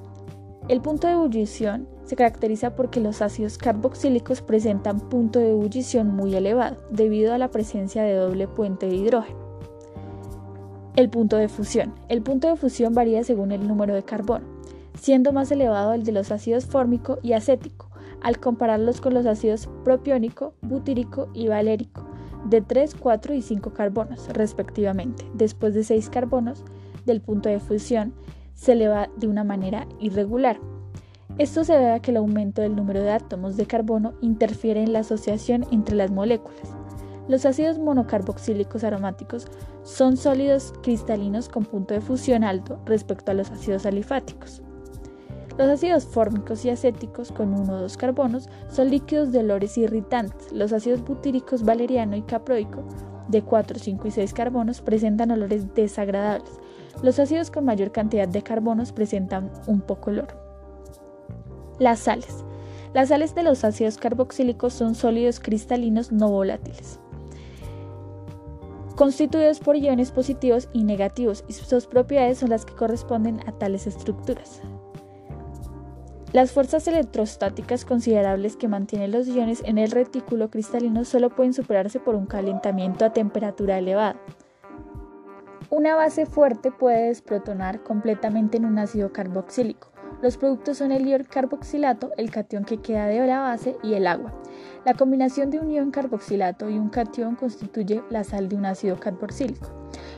El 0.68 0.82
punto 0.82 1.08
de 1.08 1.14
ebullición 1.14 1.88
se 2.12 2.18
caracteriza 2.18 2.76
porque 2.76 3.00
los 3.00 3.22
ácidos 3.22 3.58
carboxílicos 3.58 4.42
presentan 4.42 5.00
punto 5.00 5.40
de 5.40 5.52
ebullición 5.52 6.14
muy 6.14 6.36
elevado 6.36 6.76
debido 6.90 7.34
a 7.34 7.38
la 7.38 7.52
presencia 7.52 8.04
de 8.04 8.16
doble 8.16 8.50
puente 8.50 8.88
de 8.88 8.96
hidrógeno. 8.98 9.40
El 10.98 11.10
punto 11.10 11.38
de 11.38 11.48
fusión. 11.48 11.94
El 12.10 12.22
punto 12.22 12.50
de 12.50 12.58
fusión 12.58 12.94
varía 12.94 13.24
según 13.24 13.54
el 13.54 13.66
número 13.66 13.94
de 13.94 14.04
carbono, 14.04 14.44
siendo 15.00 15.32
más 15.32 15.54
elevado 15.54 15.94
el 15.94 16.04
de 16.04 16.12
los 16.12 16.34
ácidos 16.34 16.66
fórmico 16.66 17.18
y 17.24 17.32
acético, 17.32 17.90
al 18.22 18.42
compararlos 18.42 19.00
con 19.00 19.14
los 19.14 19.26
ácidos 19.26 19.70
propiónico, 19.86 20.54
butírico 20.62 21.30
y 21.34 21.48
valérico, 21.48 22.06
de 22.44 22.60
3, 22.60 22.94
4 22.96 23.36
y 23.36 23.42
5 23.42 23.72
carbonos, 23.72 24.28
respectivamente. 24.34 25.24
Después 25.34 25.74
de 25.74 25.86
6 25.86 26.10
carbonos 26.10 26.66
del 27.06 27.22
punto 27.22 27.48
de 27.48 27.62
fusión, 27.62 28.14
se 28.54 28.74
eleva 28.74 29.08
de 29.16 29.28
una 29.28 29.46
manera 29.46 29.88
irregular. 30.02 30.60
Esto 31.38 31.64
se 31.64 31.74
debe 31.74 31.94
a 31.94 32.00
que 32.00 32.12
el 32.12 32.18
aumento 32.18 32.62
del 32.62 32.76
número 32.76 33.02
de 33.02 33.12
átomos 33.12 33.58
de 33.58 33.66
carbono 33.66 34.14
interfiere 34.22 34.84
en 34.84 34.94
la 34.94 35.00
asociación 35.00 35.66
entre 35.72 35.96
las 35.96 36.12
moléculas. 36.12 36.76
Los 37.28 37.46
ácidos 37.46 37.80
monocarboxílicos 37.80 38.84
aromáticos 38.84 39.48
son 39.84 40.18
sólidos 40.18 40.74
cristalinos 40.84 41.48
con 41.50 41.66
punto 41.66 41.94
de 41.94 42.02
fusión 42.02 42.44
alto 42.44 42.80
respecto 42.86 43.32
a 43.32 43.34
los 43.34 43.50
ácidos 43.50 43.86
alifáticos. 43.86 44.62
Los 45.58 45.70
ácidos 45.70 46.06
fórmicos 46.06 46.66
y 46.66 46.70
acéticos 46.70 47.32
con 47.32 47.54
uno 47.54 47.74
o 47.74 47.82
dos 47.82 47.96
carbonos 47.96 48.50
son 48.70 48.90
líquidos 48.90 49.32
de 49.32 49.40
olores 49.40 49.78
irritantes. 49.78 50.52
Los 50.52 50.74
ácidos 50.74 51.04
butíricos 51.04 51.64
valeriano 51.64 52.16
y 52.16 52.22
caproico 52.22 52.84
de 53.28 53.42
4, 53.42 53.80
5 53.80 54.08
y 54.08 54.12
6 54.12 54.34
carbonos 54.34 54.82
presentan 54.82 55.32
olores 55.32 55.74
desagradables. 55.74 56.60
Los 57.02 57.20
ácidos 57.20 57.52
con 57.52 57.66
mayor 57.66 57.92
cantidad 57.92 58.28
de 58.28 58.44
carbonos 58.44 58.92
presentan 58.92 59.52
un 59.68 59.82
poco 59.82 60.10
olor. 60.10 60.51
Las 61.82 62.02
sales. 62.02 62.46
Las 62.94 63.10
sales 63.10 63.34
de 63.34 63.42
los 63.42 63.64
ácidos 63.64 63.98
carboxílicos 63.98 64.72
son 64.72 64.94
sólidos 64.94 65.40
cristalinos 65.40 66.12
no 66.12 66.30
volátiles 66.30 67.00
constituidos 68.96 69.60
por 69.60 69.78
iones 69.78 70.12
positivos 70.12 70.70
y 70.74 70.84
negativos 70.84 71.44
y 71.48 71.54
sus 71.54 71.88
propiedades 71.88 72.38
son 72.38 72.52
las 72.52 72.66
que 72.66 72.76
corresponden 72.76 73.40
a 73.48 73.52
tales 73.52 73.88
estructuras. 73.88 74.62
Las 76.34 76.52
fuerzas 76.52 76.88
electrostáticas 76.88 77.84
considerables 77.84 78.58
que 78.58 78.68
mantienen 78.68 79.12
los 79.12 79.28
iones 79.28 79.64
en 79.66 79.80
el 79.80 79.90
retículo 79.90 80.52
cristalino 80.52 81.04
solo 81.04 81.32
pueden 81.32 81.54
superarse 81.54 82.00
por 82.00 82.14
un 82.14 82.28
calentamiento 82.28 83.04
a 83.04 83.12
temperatura 83.12 83.80
elevada. 83.80 84.22
Una 85.72 85.96
base 85.96 86.28
fuerte 86.28 86.72
puede 86.72 87.08
desprotonar 87.08 87.82
completamente 87.82 88.58
en 88.58 88.66
un 88.66 88.78
ácido 88.78 89.12
carboxílico. 89.12 89.91
Los 90.22 90.38
productos 90.38 90.78
son 90.78 90.92
el 90.92 91.08
ion 91.08 91.24
carboxilato, 91.24 92.12
el 92.16 92.30
catión 92.30 92.64
que 92.64 92.78
queda 92.78 93.08
de 93.08 93.26
la 93.26 93.40
base 93.40 93.76
y 93.82 93.96
el 93.96 94.06
agua. 94.06 94.32
La 94.86 94.94
combinación 94.94 95.50
de 95.50 95.60
un 95.60 95.72
ion 95.72 95.90
carboxilato 95.90 96.70
y 96.70 96.78
un 96.78 96.90
catión 96.90 97.36
constituye 97.36 98.04
la 98.12 98.24
sal 98.24 98.48
de 98.48 98.56
un 98.56 98.66
ácido 98.66 99.00
carboxílico. 99.00 99.70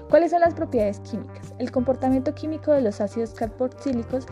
¿Cuáles 0.10 0.32
son 0.32 0.42
las 0.42 0.56
propiedades 0.56 1.00
químicas? 1.00 1.54
El 1.58 1.72
comportamiento 1.72 2.36
químico 2.36 2.74
de 2.74 2.82
los 2.82 3.00
ácidos 3.00 3.34
carboxílicos 3.34 4.26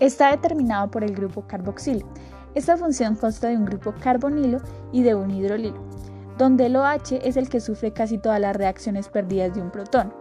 Está 0.00 0.30
determinado 0.30 0.90
por 0.90 1.04
el 1.04 1.14
grupo 1.14 1.46
carboxilo. 1.46 2.06
Esta 2.54 2.76
función 2.76 3.16
consta 3.16 3.48
de 3.48 3.56
un 3.56 3.64
grupo 3.64 3.94
carbonilo 3.98 4.58
y 4.92 5.02
de 5.02 5.14
un 5.14 5.30
hidrolilo, 5.30 5.82
donde 6.36 6.66
el 6.66 6.76
OH 6.76 7.20
es 7.22 7.38
el 7.38 7.48
que 7.48 7.60
sufre 7.60 7.92
casi 7.92 8.18
todas 8.18 8.38
las 8.38 8.54
reacciones 8.54 9.08
perdidas 9.08 9.54
de 9.54 9.62
un 9.62 9.70
protón, 9.70 10.12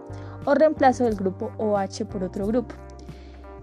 o 0.46 0.56
reemplazo 0.56 1.04
del 1.04 1.15
grupo 1.15 1.51
OH 1.58 2.06
por 2.10 2.24
otro 2.24 2.48
grupo 2.48 2.75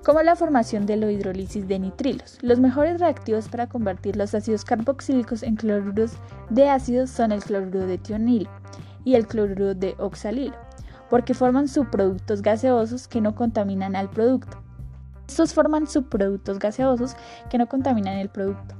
como 0.04 0.22
la 0.22 0.36
formación 0.36 0.86
de 0.86 0.96
la 0.96 1.10
hidrólisis 1.10 1.68
de 1.68 1.78
nitrilos. 1.78 2.38
Los 2.42 2.58
mejores 2.58 3.00
reactivos 3.00 3.48
para 3.48 3.68
convertir 3.68 4.16
los 4.16 4.34
ácidos 4.34 4.64
carboxílicos 4.64 5.42
en 5.42 5.56
cloruros 5.56 6.12
de 6.50 6.68
ácidos 6.68 7.10
son 7.10 7.32
el 7.32 7.42
cloruro 7.42 7.86
de 7.86 7.98
tionilo 7.98 8.50
y 9.04 9.14
el 9.14 9.26
cloruro 9.26 9.74
de 9.74 9.94
oxalilo, 9.98 10.56
porque 11.08 11.34
forman 11.34 11.68
subproductos 11.68 12.42
gaseosos 12.42 13.06
que 13.06 13.20
no 13.20 13.34
contaminan 13.34 13.94
al 13.94 14.10
producto. 14.10 14.58
Estos 15.28 15.54
forman 15.54 15.86
subproductos 15.86 16.58
gaseosos 16.58 17.14
que 17.48 17.58
no 17.58 17.68
contaminan 17.68 18.18
el 18.18 18.28
producto. 18.28 18.74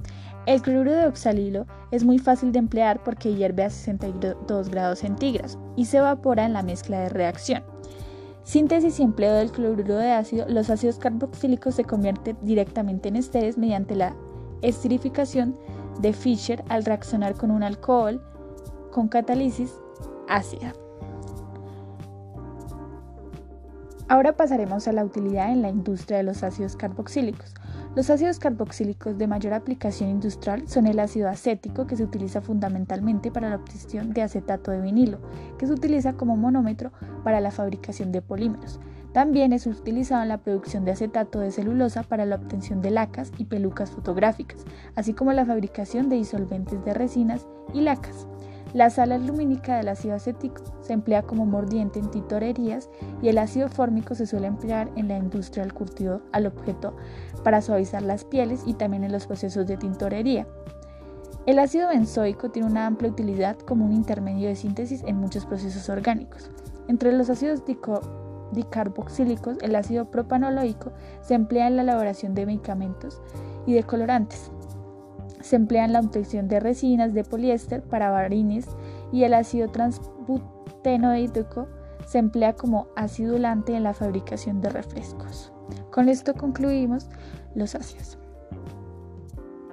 El 0.45 0.61
cloruro 0.61 0.91
de 0.91 1.07
oxalilo 1.07 1.65
es 1.91 2.03
muy 2.03 2.19
fácil 2.19 2.51
de 2.51 2.59
emplear 2.59 3.01
porque 3.01 3.33
hierve 3.33 3.63
a 3.63 3.69
62 3.69 4.69
grados 4.69 4.99
centígrados 4.99 5.57
y 5.77 5.85
se 5.85 5.97
evapora 5.97 6.45
en 6.45 6.51
la 6.51 6.63
mezcla 6.63 6.99
de 6.99 7.09
reacción. 7.09 7.72
Síntesis 8.43 8.99
y 8.99 9.03
empleo 9.03 9.33
del 9.33 9.51
cloruro 9.51 9.95
de 9.95 10.11
ácido, 10.11 10.45
los 10.49 10.69
ácidos 10.69 10.97
carboxílicos 10.97 11.75
se 11.75 11.85
convierten 11.85 12.37
directamente 12.41 13.07
en 13.09 13.15
esteres 13.15 13.57
mediante 13.57 13.95
la 13.95 14.15
esterificación 14.61 15.57
de 16.01 16.13
Fischer 16.13 16.63
al 16.67 16.83
reaccionar 16.83 17.35
con 17.35 17.51
un 17.51 17.63
alcohol 17.63 18.21
con 18.91 19.07
catálisis 19.07 19.73
ácida. 20.27 20.73
Ahora 24.09 24.35
pasaremos 24.35 24.87
a 24.87 24.91
la 24.91 25.05
utilidad 25.05 25.51
en 25.51 25.61
la 25.61 25.69
industria 25.69 26.17
de 26.17 26.23
los 26.23 26.43
ácidos 26.43 26.75
carboxílicos. 26.75 27.53
Los 27.95 28.09
ácidos 28.09 28.39
carboxílicos 28.39 29.19
de 29.19 29.27
mayor 29.27 29.53
aplicación 29.53 30.09
industrial 30.09 30.67
son 30.67 30.87
el 30.87 30.99
ácido 30.99 31.29
acético, 31.29 31.85
que 31.85 31.95
se 31.95 32.03
utiliza 32.03 32.41
fundamentalmente 32.41 33.29
para 33.29 33.49
la 33.49 33.57
obtención 33.57 34.13
de 34.13 34.23
acetato 34.23 34.71
de 34.71 34.81
vinilo, 34.81 35.19
que 35.59 35.67
se 35.67 35.73
utiliza 35.73 36.13
como 36.13 36.35
monómetro 36.35 36.91
para 37.23 37.39
la 37.39 37.51
fabricación 37.51 38.11
de 38.11 38.23
polímeros. 38.23 38.79
También 39.13 39.53
es 39.53 39.67
utilizado 39.67 40.23
en 40.23 40.29
la 40.29 40.39
producción 40.39 40.85
de 40.85 40.91
acetato 40.91 41.39
de 41.39 41.51
celulosa 41.51 42.01
para 42.01 42.25
la 42.25 42.37
obtención 42.37 42.81
de 42.81 42.89
lacas 42.89 43.31
y 43.37 43.45
pelucas 43.45 43.91
fotográficas, 43.91 44.65
así 44.95 45.13
como 45.13 45.31
la 45.31 45.45
fabricación 45.45 46.09
de 46.09 46.15
disolventes 46.15 46.83
de 46.83 46.95
resinas 46.95 47.45
y 47.75 47.81
lacas. 47.81 48.27
La 48.73 48.89
sal 48.89 49.11
alumínica 49.11 49.77
del 49.77 49.87
ácido 49.87 50.15
acético 50.15 50.63
se 50.81 50.93
emplea 50.93 51.21
como 51.21 51.45
mordiente 51.45 51.99
en 51.99 52.09
tintorerías 52.09 52.89
y 53.21 53.29
el 53.29 53.37
ácido 53.37 53.69
fórmico 53.69 54.15
se 54.15 54.25
suele 54.25 54.47
emplear 54.47 54.89
en 54.95 55.09
la 55.09 55.17
industria 55.17 55.63
del 55.63 55.75
curtido 55.75 56.21
al 56.31 56.47
objeto 56.47 56.95
para 57.43 57.61
suavizar 57.61 58.01
las 58.01 58.25
pieles 58.25 58.63
y 58.65 58.73
también 58.73 59.03
en 59.03 59.11
los 59.11 59.27
procesos 59.27 59.67
de 59.67 59.77
tintorería. 59.77 60.47
El 61.45 61.59
ácido 61.59 61.89
benzoico 61.89 62.49
tiene 62.49 62.67
una 62.69 62.87
amplia 62.87 63.11
utilidad 63.11 63.59
como 63.59 63.85
un 63.85 63.91
intermedio 63.91 64.47
de 64.47 64.55
síntesis 64.55 65.03
en 65.03 65.17
muchos 65.17 65.45
procesos 65.45 65.87
orgánicos. 65.89 66.49
Entre 66.87 67.11
los 67.11 67.29
ácidos 67.29 67.63
dicarboxílicos, 68.53 69.57
el 69.61 69.75
ácido 69.75 70.09
propanoloico 70.09 70.93
se 71.21 71.35
emplea 71.35 71.67
en 71.67 71.75
la 71.75 71.81
elaboración 71.81 72.33
de 72.33 72.45
medicamentos 72.45 73.21
y 73.67 73.73
de 73.73 73.83
colorantes. 73.83 74.52
Se 75.43 75.57
emplea 75.57 75.83
en 75.83 75.91
la 75.91 75.99
obtención 75.99 76.47
de 76.47 76.61
resinas 76.61 77.13
de 77.13 77.25
poliéster 77.25 77.83
para 77.83 78.09
varines 78.09 78.65
y 79.11 79.25
el 79.25 79.33
ácido 79.33 79.69
transbutenoico 79.69 81.67
se 82.07 82.19
emplea 82.19 82.53
como 82.53 82.87
acidulante 82.95 83.75
en 83.75 83.83
la 83.83 83.93
fabricación 83.93 84.61
de 84.61 84.69
refrescos. 84.69 85.51
Con 85.91 86.07
esto 86.07 86.33
concluimos 86.33 87.09
los 87.55 87.75
ácidos 87.75 88.17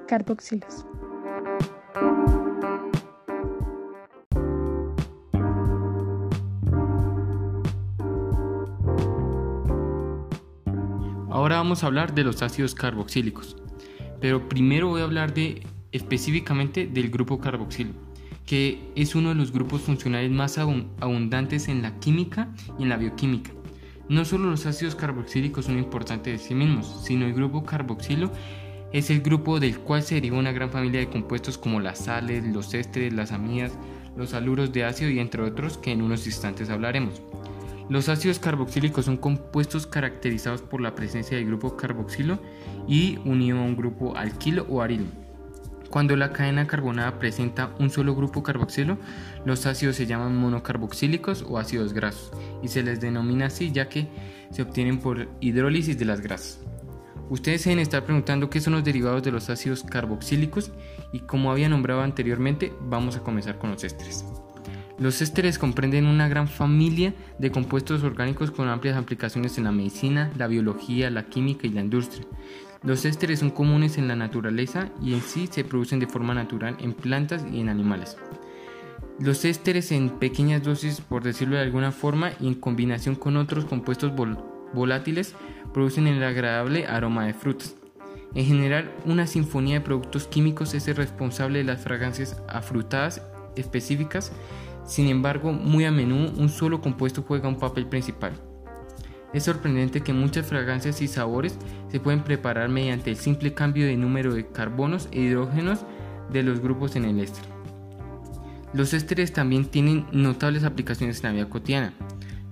carboxilos. 0.08 0.84
Ahora 11.30 11.58
vamos 11.58 11.84
a 11.84 11.86
hablar 11.86 12.12
de 12.12 12.24
los 12.24 12.42
ácidos 12.42 12.74
carboxílicos 12.74 13.56
pero 14.20 14.48
primero 14.48 14.88
voy 14.88 15.00
a 15.00 15.04
hablar 15.04 15.34
específicamente 15.92 16.86
del 16.86 17.10
grupo 17.10 17.40
carboxilo, 17.40 17.92
que 18.46 18.80
es 18.94 19.14
uno 19.14 19.30
de 19.30 19.34
los 19.34 19.52
grupos 19.52 19.82
funcionales 19.82 20.30
más 20.30 20.58
abundantes 20.58 21.68
en 21.68 21.82
la 21.82 21.98
química 21.98 22.48
y 22.78 22.84
en 22.84 22.88
la 22.88 22.96
bioquímica. 22.96 23.50
No 24.08 24.24
solo 24.24 24.50
los 24.50 24.66
ácidos 24.66 24.96
carboxílicos 24.96 25.66
son 25.66 25.78
importantes 25.78 26.40
de 26.40 26.48
sí 26.48 26.54
mismos, 26.54 27.04
sino 27.04 27.26
el 27.26 27.32
grupo 27.32 27.64
carboxilo 27.64 28.30
es 28.92 29.08
el 29.10 29.20
grupo 29.20 29.60
del 29.60 29.78
cual 29.78 30.02
se 30.02 30.16
deriva 30.16 30.36
una 30.36 30.50
gran 30.50 30.70
familia 30.70 30.98
de 30.98 31.08
compuestos 31.08 31.56
como 31.56 31.78
las 31.78 32.06
sales, 32.06 32.44
los 32.44 32.74
ésteres, 32.74 33.12
las 33.12 33.30
amidas, 33.30 33.72
los 34.16 34.34
haluros 34.34 34.72
de 34.72 34.84
ácido 34.84 35.10
y 35.10 35.20
entre 35.20 35.42
otros 35.42 35.78
que 35.78 35.92
en 35.92 36.02
unos 36.02 36.26
instantes 36.26 36.70
hablaremos. 36.70 37.22
Los 37.90 38.08
ácidos 38.08 38.38
carboxílicos 38.38 39.06
son 39.06 39.16
compuestos 39.16 39.84
caracterizados 39.88 40.62
por 40.62 40.80
la 40.80 40.94
presencia 40.94 41.36
del 41.36 41.48
grupo 41.48 41.76
carboxilo 41.76 42.38
y 42.86 43.18
unido 43.24 43.58
a 43.58 43.62
un 43.62 43.76
grupo 43.76 44.16
alquilo 44.16 44.64
o 44.68 44.80
arilo. 44.80 45.06
Cuando 45.90 46.14
la 46.14 46.32
cadena 46.32 46.68
carbonada 46.68 47.18
presenta 47.18 47.74
un 47.80 47.90
solo 47.90 48.14
grupo 48.14 48.44
carboxilo, 48.44 48.96
los 49.44 49.66
ácidos 49.66 49.96
se 49.96 50.06
llaman 50.06 50.36
monocarboxílicos 50.36 51.42
o 51.42 51.58
ácidos 51.58 51.92
grasos 51.92 52.30
y 52.62 52.68
se 52.68 52.84
les 52.84 53.00
denomina 53.00 53.46
así 53.46 53.72
ya 53.72 53.88
que 53.88 54.06
se 54.52 54.62
obtienen 54.62 55.00
por 55.00 55.28
hidrólisis 55.40 55.98
de 55.98 56.04
las 56.04 56.20
grasas. 56.20 56.60
Ustedes 57.28 57.62
se 57.62 57.70
deben 57.70 57.82
estar 57.82 58.04
preguntando 58.04 58.50
qué 58.50 58.60
son 58.60 58.74
los 58.74 58.84
derivados 58.84 59.24
de 59.24 59.32
los 59.32 59.50
ácidos 59.50 59.82
carboxílicos 59.82 60.70
y 61.12 61.18
como 61.20 61.50
había 61.50 61.68
nombrado 61.68 62.02
anteriormente, 62.02 62.72
vamos 62.82 63.16
a 63.16 63.20
comenzar 63.24 63.58
con 63.58 63.72
los 63.72 63.82
ésteres. 63.82 64.24
Los 65.00 65.22
ésteres 65.22 65.58
comprenden 65.58 66.06
una 66.06 66.28
gran 66.28 66.46
familia 66.46 67.14
de 67.38 67.50
compuestos 67.50 68.04
orgánicos 68.04 68.50
con 68.50 68.68
amplias 68.68 68.98
aplicaciones 68.98 69.56
en 69.56 69.64
la 69.64 69.72
medicina, 69.72 70.30
la 70.36 70.46
biología, 70.46 71.08
la 71.08 71.24
química 71.24 71.66
y 71.66 71.70
la 71.70 71.80
industria. 71.80 72.26
Los 72.82 73.06
ésteres 73.06 73.38
son 73.38 73.48
comunes 73.48 73.96
en 73.96 74.08
la 74.08 74.14
naturaleza 74.14 74.90
y 75.02 75.14
en 75.14 75.22
sí 75.22 75.48
se 75.50 75.64
producen 75.64 76.00
de 76.00 76.06
forma 76.06 76.34
natural 76.34 76.76
en 76.80 76.92
plantas 76.92 77.46
y 77.50 77.60
en 77.60 77.70
animales. 77.70 78.18
Los 79.18 79.46
ésteres 79.46 79.90
en 79.90 80.10
pequeñas 80.10 80.62
dosis, 80.62 81.00
por 81.00 81.22
decirlo 81.22 81.56
de 81.56 81.62
alguna 81.62 81.92
forma, 81.92 82.32
y 82.38 82.48
en 82.48 82.54
combinación 82.54 83.14
con 83.14 83.38
otros 83.38 83.64
compuestos 83.64 84.12
volátiles, 84.74 85.34
producen 85.72 86.08
el 86.08 86.22
agradable 86.22 86.86
aroma 86.86 87.24
de 87.24 87.32
frutas. 87.32 87.74
En 88.34 88.44
general, 88.44 88.92
una 89.06 89.26
sinfonía 89.26 89.76
de 89.76 89.84
productos 89.84 90.26
químicos 90.26 90.74
es 90.74 90.88
el 90.88 90.96
responsable 90.96 91.60
de 91.60 91.64
las 91.64 91.80
fragancias 91.80 92.42
afrutadas 92.48 93.22
específicas 93.56 94.32
sin 94.90 95.06
embargo, 95.06 95.52
muy 95.52 95.84
a 95.84 95.92
menudo 95.92 96.32
un 96.36 96.48
solo 96.48 96.80
compuesto 96.80 97.22
juega 97.22 97.48
un 97.48 97.60
papel 97.60 97.86
principal. 97.86 98.32
Es 99.32 99.44
sorprendente 99.44 100.00
que 100.00 100.12
muchas 100.12 100.46
fragancias 100.46 101.00
y 101.00 101.06
sabores 101.06 101.56
se 101.92 102.00
pueden 102.00 102.24
preparar 102.24 102.68
mediante 102.68 103.08
el 103.08 103.16
simple 103.16 103.54
cambio 103.54 103.86
de 103.86 103.96
número 103.96 104.34
de 104.34 104.48
carbonos 104.48 105.08
e 105.12 105.20
hidrógenos 105.20 105.84
de 106.32 106.42
los 106.42 106.58
grupos 106.58 106.96
en 106.96 107.04
el 107.04 107.20
éster. 107.20 107.44
Los 108.72 108.92
ésteres 108.92 109.32
también 109.32 109.66
tienen 109.66 110.06
notables 110.10 110.64
aplicaciones 110.64 111.18
en 111.18 111.22
la 111.22 111.32
vida 111.34 111.48
cotidiana. 111.48 111.92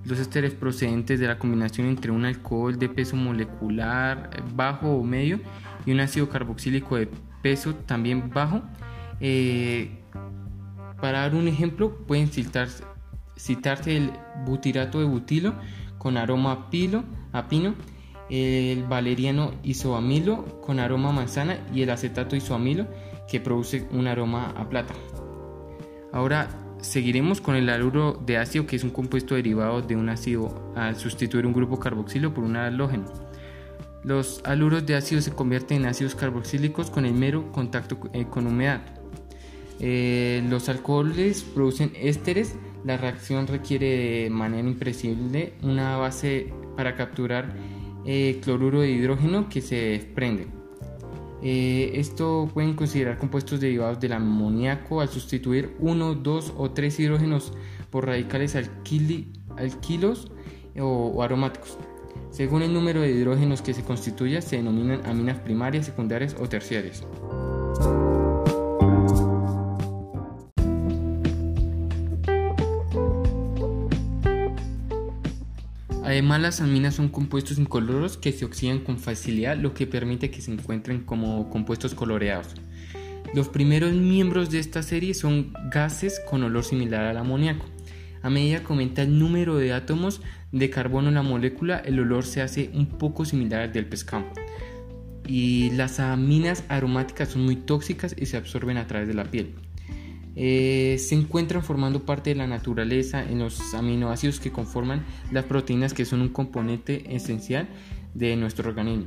Los 0.05 0.21
ésteres 0.21 0.55
procedentes 0.55 1.19
de 1.19 1.27
la 1.27 1.41
combinación 1.41 1.89
entre 1.89 2.13
un 2.13 2.25
alcohol 2.25 2.79
de 2.79 2.89
peso 2.89 3.17
molecular 3.17 4.31
bajo 4.55 4.93
o 4.93 5.03
medio 5.03 5.41
y 5.85 5.91
un 5.91 5.99
ácido 5.99 6.29
carboxílico 6.29 6.95
de 6.99 7.09
peso 7.43 7.75
también 7.75 8.31
bajo 8.31 8.63
eh, 9.19 9.91
para 11.01 11.21
dar 11.21 11.35
un 11.35 11.49
ejemplo, 11.49 11.97
pueden 12.07 12.29
citarse, 12.29 12.85
el 13.87 14.13
butirato 14.45 15.01
de 15.01 15.07
butilo 15.07 15.55
con 15.99 16.17
aroma 16.17 16.53
a, 16.53 17.49
pino, 17.49 17.75
el 18.31 18.85
valeriano 18.85 19.53
isoamilo 19.63 20.61
con 20.61 20.81
aroma 20.81 21.11
a 21.11 21.13
manzana 21.13 21.59
y 21.73 21.83
el 21.83 21.91
acetato 21.91 22.37
isoamilo 22.37 22.87
que 23.29 23.41
produce 23.41 23.87
un 23.91 24.07
aroma 24.07 24.55
a 24.57 24.69
plata. 24.69 24.95
Ahora 26.13 26.49
seguiremos 26.81 27.41
con 27.41 27.57
el 27.57 27.69
haluro 27.69 28.21
de 28.25 28.39
ácido 28.39 28.67
que 28.67 28.77
es 28.77 28.85
un 28.85 28.91
compuesto 28.91 29.35
derivado 29.35 29.83
de 29.83 29.97
un 29.97 30.09
ácido 30.09 30.73
al 30.77 30.97
sustituir 30.97 31.47
un 31.47 31.53
grupo 31.53 31.79
carboxilo 31.79 32.33
por 32.33 32.45
un 32.45 32.57
halógeno. 32.57 33.05
Los 34.05 34.41
haluros 34.45 34.87
de 34.87 34.95
ácido 34.95 35.21
se 35.21 35.33
convierten 35.33 35.83
en 35.83 35.89
ácidos 35.89 36.15
carboxílicos 36.15 36.91
con 36.91 37.05
el 37.05 37.15
mero 37.15 37.51
contacto 37.53 37.99
eh, 38.13 38.27
con 38.31 38.47
humedad. 38.47 38.81
Eh, 39.81 40.45
los 40.49 40.69
alcoholes 40.69 41.43
producen 41.43 41.93
ésteres. 41.95 42.57
La 42.85 42.97
reacción 42.97 43.47
requiere 43.47 44.23
de 44.25 44.31
manera 44.31 44.67
imprescindible 44.69 45.55
una 45.63 45.97
base 45.97 46.53
para 46.77 46.95
capturar 46.95 47.55
eh, 48.05 48.41
cloruro 48.43 48.81
de 48.81 48.91
hidrógeno 48.91 49.49
que 49.49 49.61
se 49.61 49.77
desprende. 49.77 50.47
esto 51.43 52.49
pueden 52.53 52.75
considerar 52.75 53.19
compuestos 53.19 53.61
derivados 53.61 54.01
del 54.01 54.13
amoníaco 54.13 55.01
al 55.01 55.09
sustituir 55.09 55.77
uno, 55.79 56.15
dos 56.15 56.53
o 56.57 56.71
tres 56.71 56.99
hidrógenos 56.99 57.53
por 57.91 58.07
radicales 58.07 58.57
alquilos 59.57 60.31
o 60.81 61.23
aromáticos. 61.23 61.79
Según 62.31 62.63
el 62.63 62.73
número 62.73 63.01
de 63.01 63.11
hidrógenos 63.11 63.63
que 63.63 63.75
se 63.75 63.83
constituya, 63.83 64.43
se 64.43 64.57
denominan 64.57 65.05
aminas 65.07 65.39
primarias, 65.39 65.87
secundarias 65.87 66.37
o 66.39 66.49
terciarias. 66.49 67.05
Además, 76.19 76.41
las 76.41 76.61
aminas 76.61 76.97
son 76.97 77.11
compuestos 77.11 77.59
incoloros 77.59 78.17
que 78.17 78.33
se 78.33 78.45
oxidan 78.45 78.81
con 78.81 78.99
facilidad, 78.99 79.57
lo 79.57 79.73
que 79.73 79.87
permite 79.87 80.33
que 80.33 80.41
se 80.41 80.51
encuentren 80.51 81.05
como 81.05 81.49
compuestos 81.49 81.95
coloreados. 81.95 82.57
Los 83.35 83.49
primeros 83.49 83.93
miembros 83.93 84.51
de 84.51 84.59
esta 84.59 84.83
serie 84.83 85.15
son 85.15 85.53
gases 85.71 86.21
con 86.29 86.43
olor 86.43 86.65
similar 86.65 87.05
al 87.05 87.19
amoníaco. 87.19 87.67
A 88.21 88.31
medida 88.31 88.59
que 88.59 88.67
aumenta 88.67 89.03
el 89.03 89.17
número 89.17 89.59
de 89.59 89.73
átomos 89.73 90.21
de 90.51 90.69
carbono 90.71 91.07
en 91.07 91.15
la 91.15 91.23
molécula, 91.23 91.79
el 91.79 92.01
olor 92.01 92.25
se 92.25 92.43
hace 92.43 92.73
un 92.75 92.87
poco 92.87 93.25
similar 93.25 93.61
al 93.61 93.73
del 93.73 93.87
pescado. 93.87 94.27
Y 95.25 95.71
las 95.71 96.01
aminas 96.01 96.65
aromáticas 96.69 97.29
son 97.29 97.45
muy 97.45 97.55
tóxicas 97.55 98.17
y 98.19 98.27
se 98.27 98.39
absorben 98.39 98.77
a 98.77 98.89
través 98.89 99.07
de 99.07 99.15
la 99.15 99.23
piel. 99.23 99.55
Eh, 100.41 100.99
se 101.01 101.17
encuentran 101.17 101.65
formando 101.65 102.05
parte 102.05 102.31
de 102.31 102.37
la 102.37 102.47
naturaleza 102.47 103.29
en 103.29 103.41
los 103.41 103.75
aminoácidos 103.75 104.39
que 104.39 104.53
conforman 104.53 105.05
las 105.33 105.47
proteínas 105.47 105.95
que 105.95 106.05
son 106.05 106.21
un 106.21 106.29
componente 106.29 107.17
esencial 107.17 107.69
de 108.15 108.37
nuestro 108.37 108.69
organismo. 108.69 109.07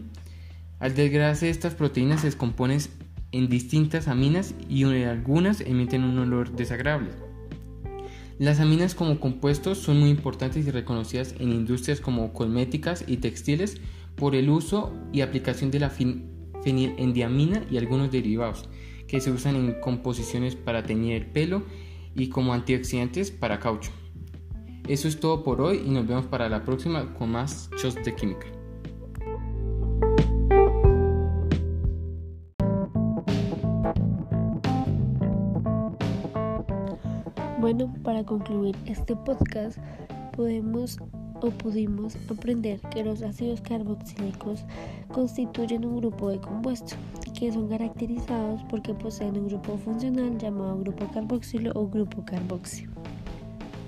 Al 0.79 0.93
desgradarse 0.93 1.49
estas 1.49 1.73
proteínas 1.73 2.19
se 2.19 2.27
descomponen 2.27 2.81
en 3.31 3.47
distintas 3.47 4.09
aminas 4.09 4.55
y 4.67 4.83
algunas 4.83 5.61
emiten 5.61 6.03
un 6.03 6.19
olor 6.19 6.53
desagradable. 6.53 7.11
Las 8.37 8.59
aminas 8.59 8.93
como 8.93 9.21
compuestos 9.21 9.77
son 9.77 10.01
muy 10.01 10.09
importantes 10.09 10.67
y 10.67 10.71
reconocidas 10.71 11.33
en 11.39 11.53
industrias 11.53 12.01
como 12.01 12.33
cosméticas 12.33 13.05
y 13.07 13.17
textiles 13.17 13.77
por 14.17 14.35
el 14.35 14.49
uso 14.49 14.93
y 15.13 15.21
aplicación 15.21 15.71
de 15.71 15.79
la 15.79 15.91
fenilendiamina 16.61 17.63
y 17.71 17.77
algunos 17.77 18.11
derivados 18.11 18.67
que 19.11 19.19
se 19.19 19.29
usan 19.29 19.57
en 19.57 19.73
composiciones 19.81 20.55
para 20.55 20.83
teñir 20.83 21.15
el 21.15 21.25
pelo 21.25 21.63
y 22.15 22.29
como 22.29 22.53
antioxidantes 22.53 23.29
para 23.29 23.59
caucho. 23.59 23.91
Eso 24.87 25.09
es 25.09 25.19
todo 25.19 25.43
por 25.43 25.59
hoy 25.59 25.83
y 25.85 25.89
nos 25.89 26.07
vemos 26.07 26.27
para 26.27 26.47
la 26.47 26.63
próxima 26.63 27.13
con 27.15 27.29
más 27.33 27.69
shows 27.75 27.95
de 27.95 28.15
química. 28.15 28.47
Bueno, 37.59 37.93
para 38.05 38.23
concluir 38.23 38.77
este 38.85 39.13
podcast, 39.17 39.77
podemos 40.37 40.99
o 41.41 41.49
pudimos 41.49 42.15
aprender 42.29 42.79
que 42.91 43.03
los 43.03 43.21
ácidos 43.23 43.59
carboxílicos 43.59 44.63
constituyen 45.09 45.83
un 45.83 45.97
grupo 45.97 46.29
de 46.29 46.39
compuestos 46.39 46.97
que 47.41 47.51
son 47.51 47.67
caracterizados 47.69 48.61
porque 48.69 48.93
poseen 48.93 49.35
un 49.35 49.47
grupo 49.47 49.75
funcional 49.75 50.37
llamado 50.37 50.77
grupo 50.77 51.07
carboxilo 51.11 51.71
o 51.73 51.87
grupo 51.87 52.23
carboxio. 52.23 52.91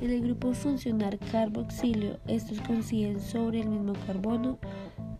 En 0.01 0.09
el 0.09 0.21
grupo 0.23 0.55
funcional 0.55 1.19
carboxilio, 1.31 2.17
estos 2.25 2.59
coinciden 2.61 3.21
sobre 3.21 3.59
el 3.61 3.69
mismo 3.69 3.93
carbono 4.07 4.57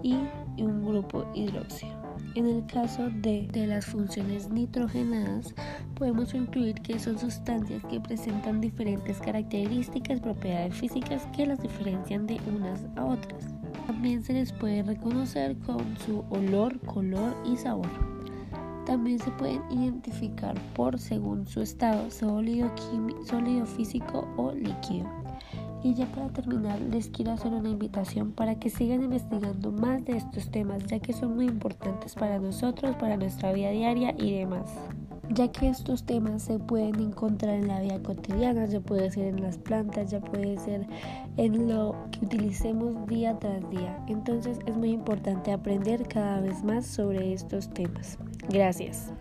y 0.02 0.16
un 0.58 0.84
grupo 0.84 1.28
hidróxido. 1.36 1.94
En 2.34 2.48
el 2.48 2.66
caso 2.66 3.12
de, 3.22 3.48
las 3.68 3.86
funciones 3.86 4.50
nitrogenadas, 4.50 5.54
podemos 5.94 6.34
incluir 6.34 6.74
que 6.82 6.98
son 6.98 7.20
sustancias 7.20 7.84
que 7.86 8.02
presentan 8.02 8.62
diferentes 8.62 9.20
características, 9.20 10.22
propiedades 10.22 10.74
físicas 10.74 11.28
que 11.36 11.46
las 11.46 11.62
diferencian 11.62 12.26
de 12.26 12.42
unas 12.52 12.84
a 12.96 13.06
otras. 13.06 13.54
También 13.86 14.24
se 14.24 14.34
les 14.34 14.52
puede 14.52 14.82
reconocer 14.82 15.56
con 15.60 15.96
su 16.00 16.26
olor, 16.32 16.80
color 16.80 17.36
y 17.46 17.58
sabor. 17.58 18.13
También 18.86 19.20
se 19.20 19.32
pueden 19.32 19.62
identificar 19.72 20.56
por 20.76 21.00
según 21.00 21.48
su 21.48 21.62
estado 21.62 22.12
sólido, 22.12 22.70
sólido 23.26 23.66
físico 23.66 24.28
o 24.38 24.52
líquido. 24.52 25.08
Y 25.84 25.94
ya 25.96 26.06
para 26.08 26.30
terminar, 26.30 26.80
les 26.80 27.10
quiero 27.10 27.32
hacer 27.32 27.52
una 27.52 27.70
invitación 27.70 28.32
para 28.32 28.56
que 28.56 28.70
sigan 28.70 29.04
investigando 29.04 29.72
más 29.72 30.06
de 30.06 30.16
estos 30.16 30.50
temas, 30.50 30.86
ya 30.88 31.00
que 31.00 31.12
son 31.12 31.36
muy 31.36 31.46
importantes 31.46 32.16
para 32.16 32.40
nosotros, 32.40 32.96
para 32.96 33.18
nuestra 33.18 33.52
vida 33.52 33.70
diaria 33.72 34.16
y 34.18 34.32
demás. 34.32 34.72
Ya 35.30 35.52
que 35.52 35.70
estos 35.70 36.06
temas 36.06 36.44
se 36.44 36.60
pueden 36.60 37.00
encontrar 37.00 37.56
en 37.56 37.68
la 37.68 37.80
vida 37.80 38.02
cotidiana, 38.04 38.66
ya 38.66 38.80
puede 38.82 39.10
ser 39.10 39.28
en 39.28 39.42
las 39.42 39.58
plantas, 39.58 40.12
ya 40.12 40.20
puede 40.20 40.58
ser 40.60 40.86
en 41.38 41.68
lo 41.68 41.96
que 42.12 42.26
utilicemos 42.26 43.08
día 43.08 43.40
tras 43.40 43.70
día. 43.70 44.04
Entonces 44.08 44.60
es 44.66 44.76
muy 44.76 44.92
importante 44.92 45.52
aprender 45.52 46.08
cada 46.08 46.42
vez 46.42 46.64
más 46.64 46.86
sobre 46.86 47.34
estos 47.34 47.70
temas. 47.70 48.18
Gracias. 48.50 49.12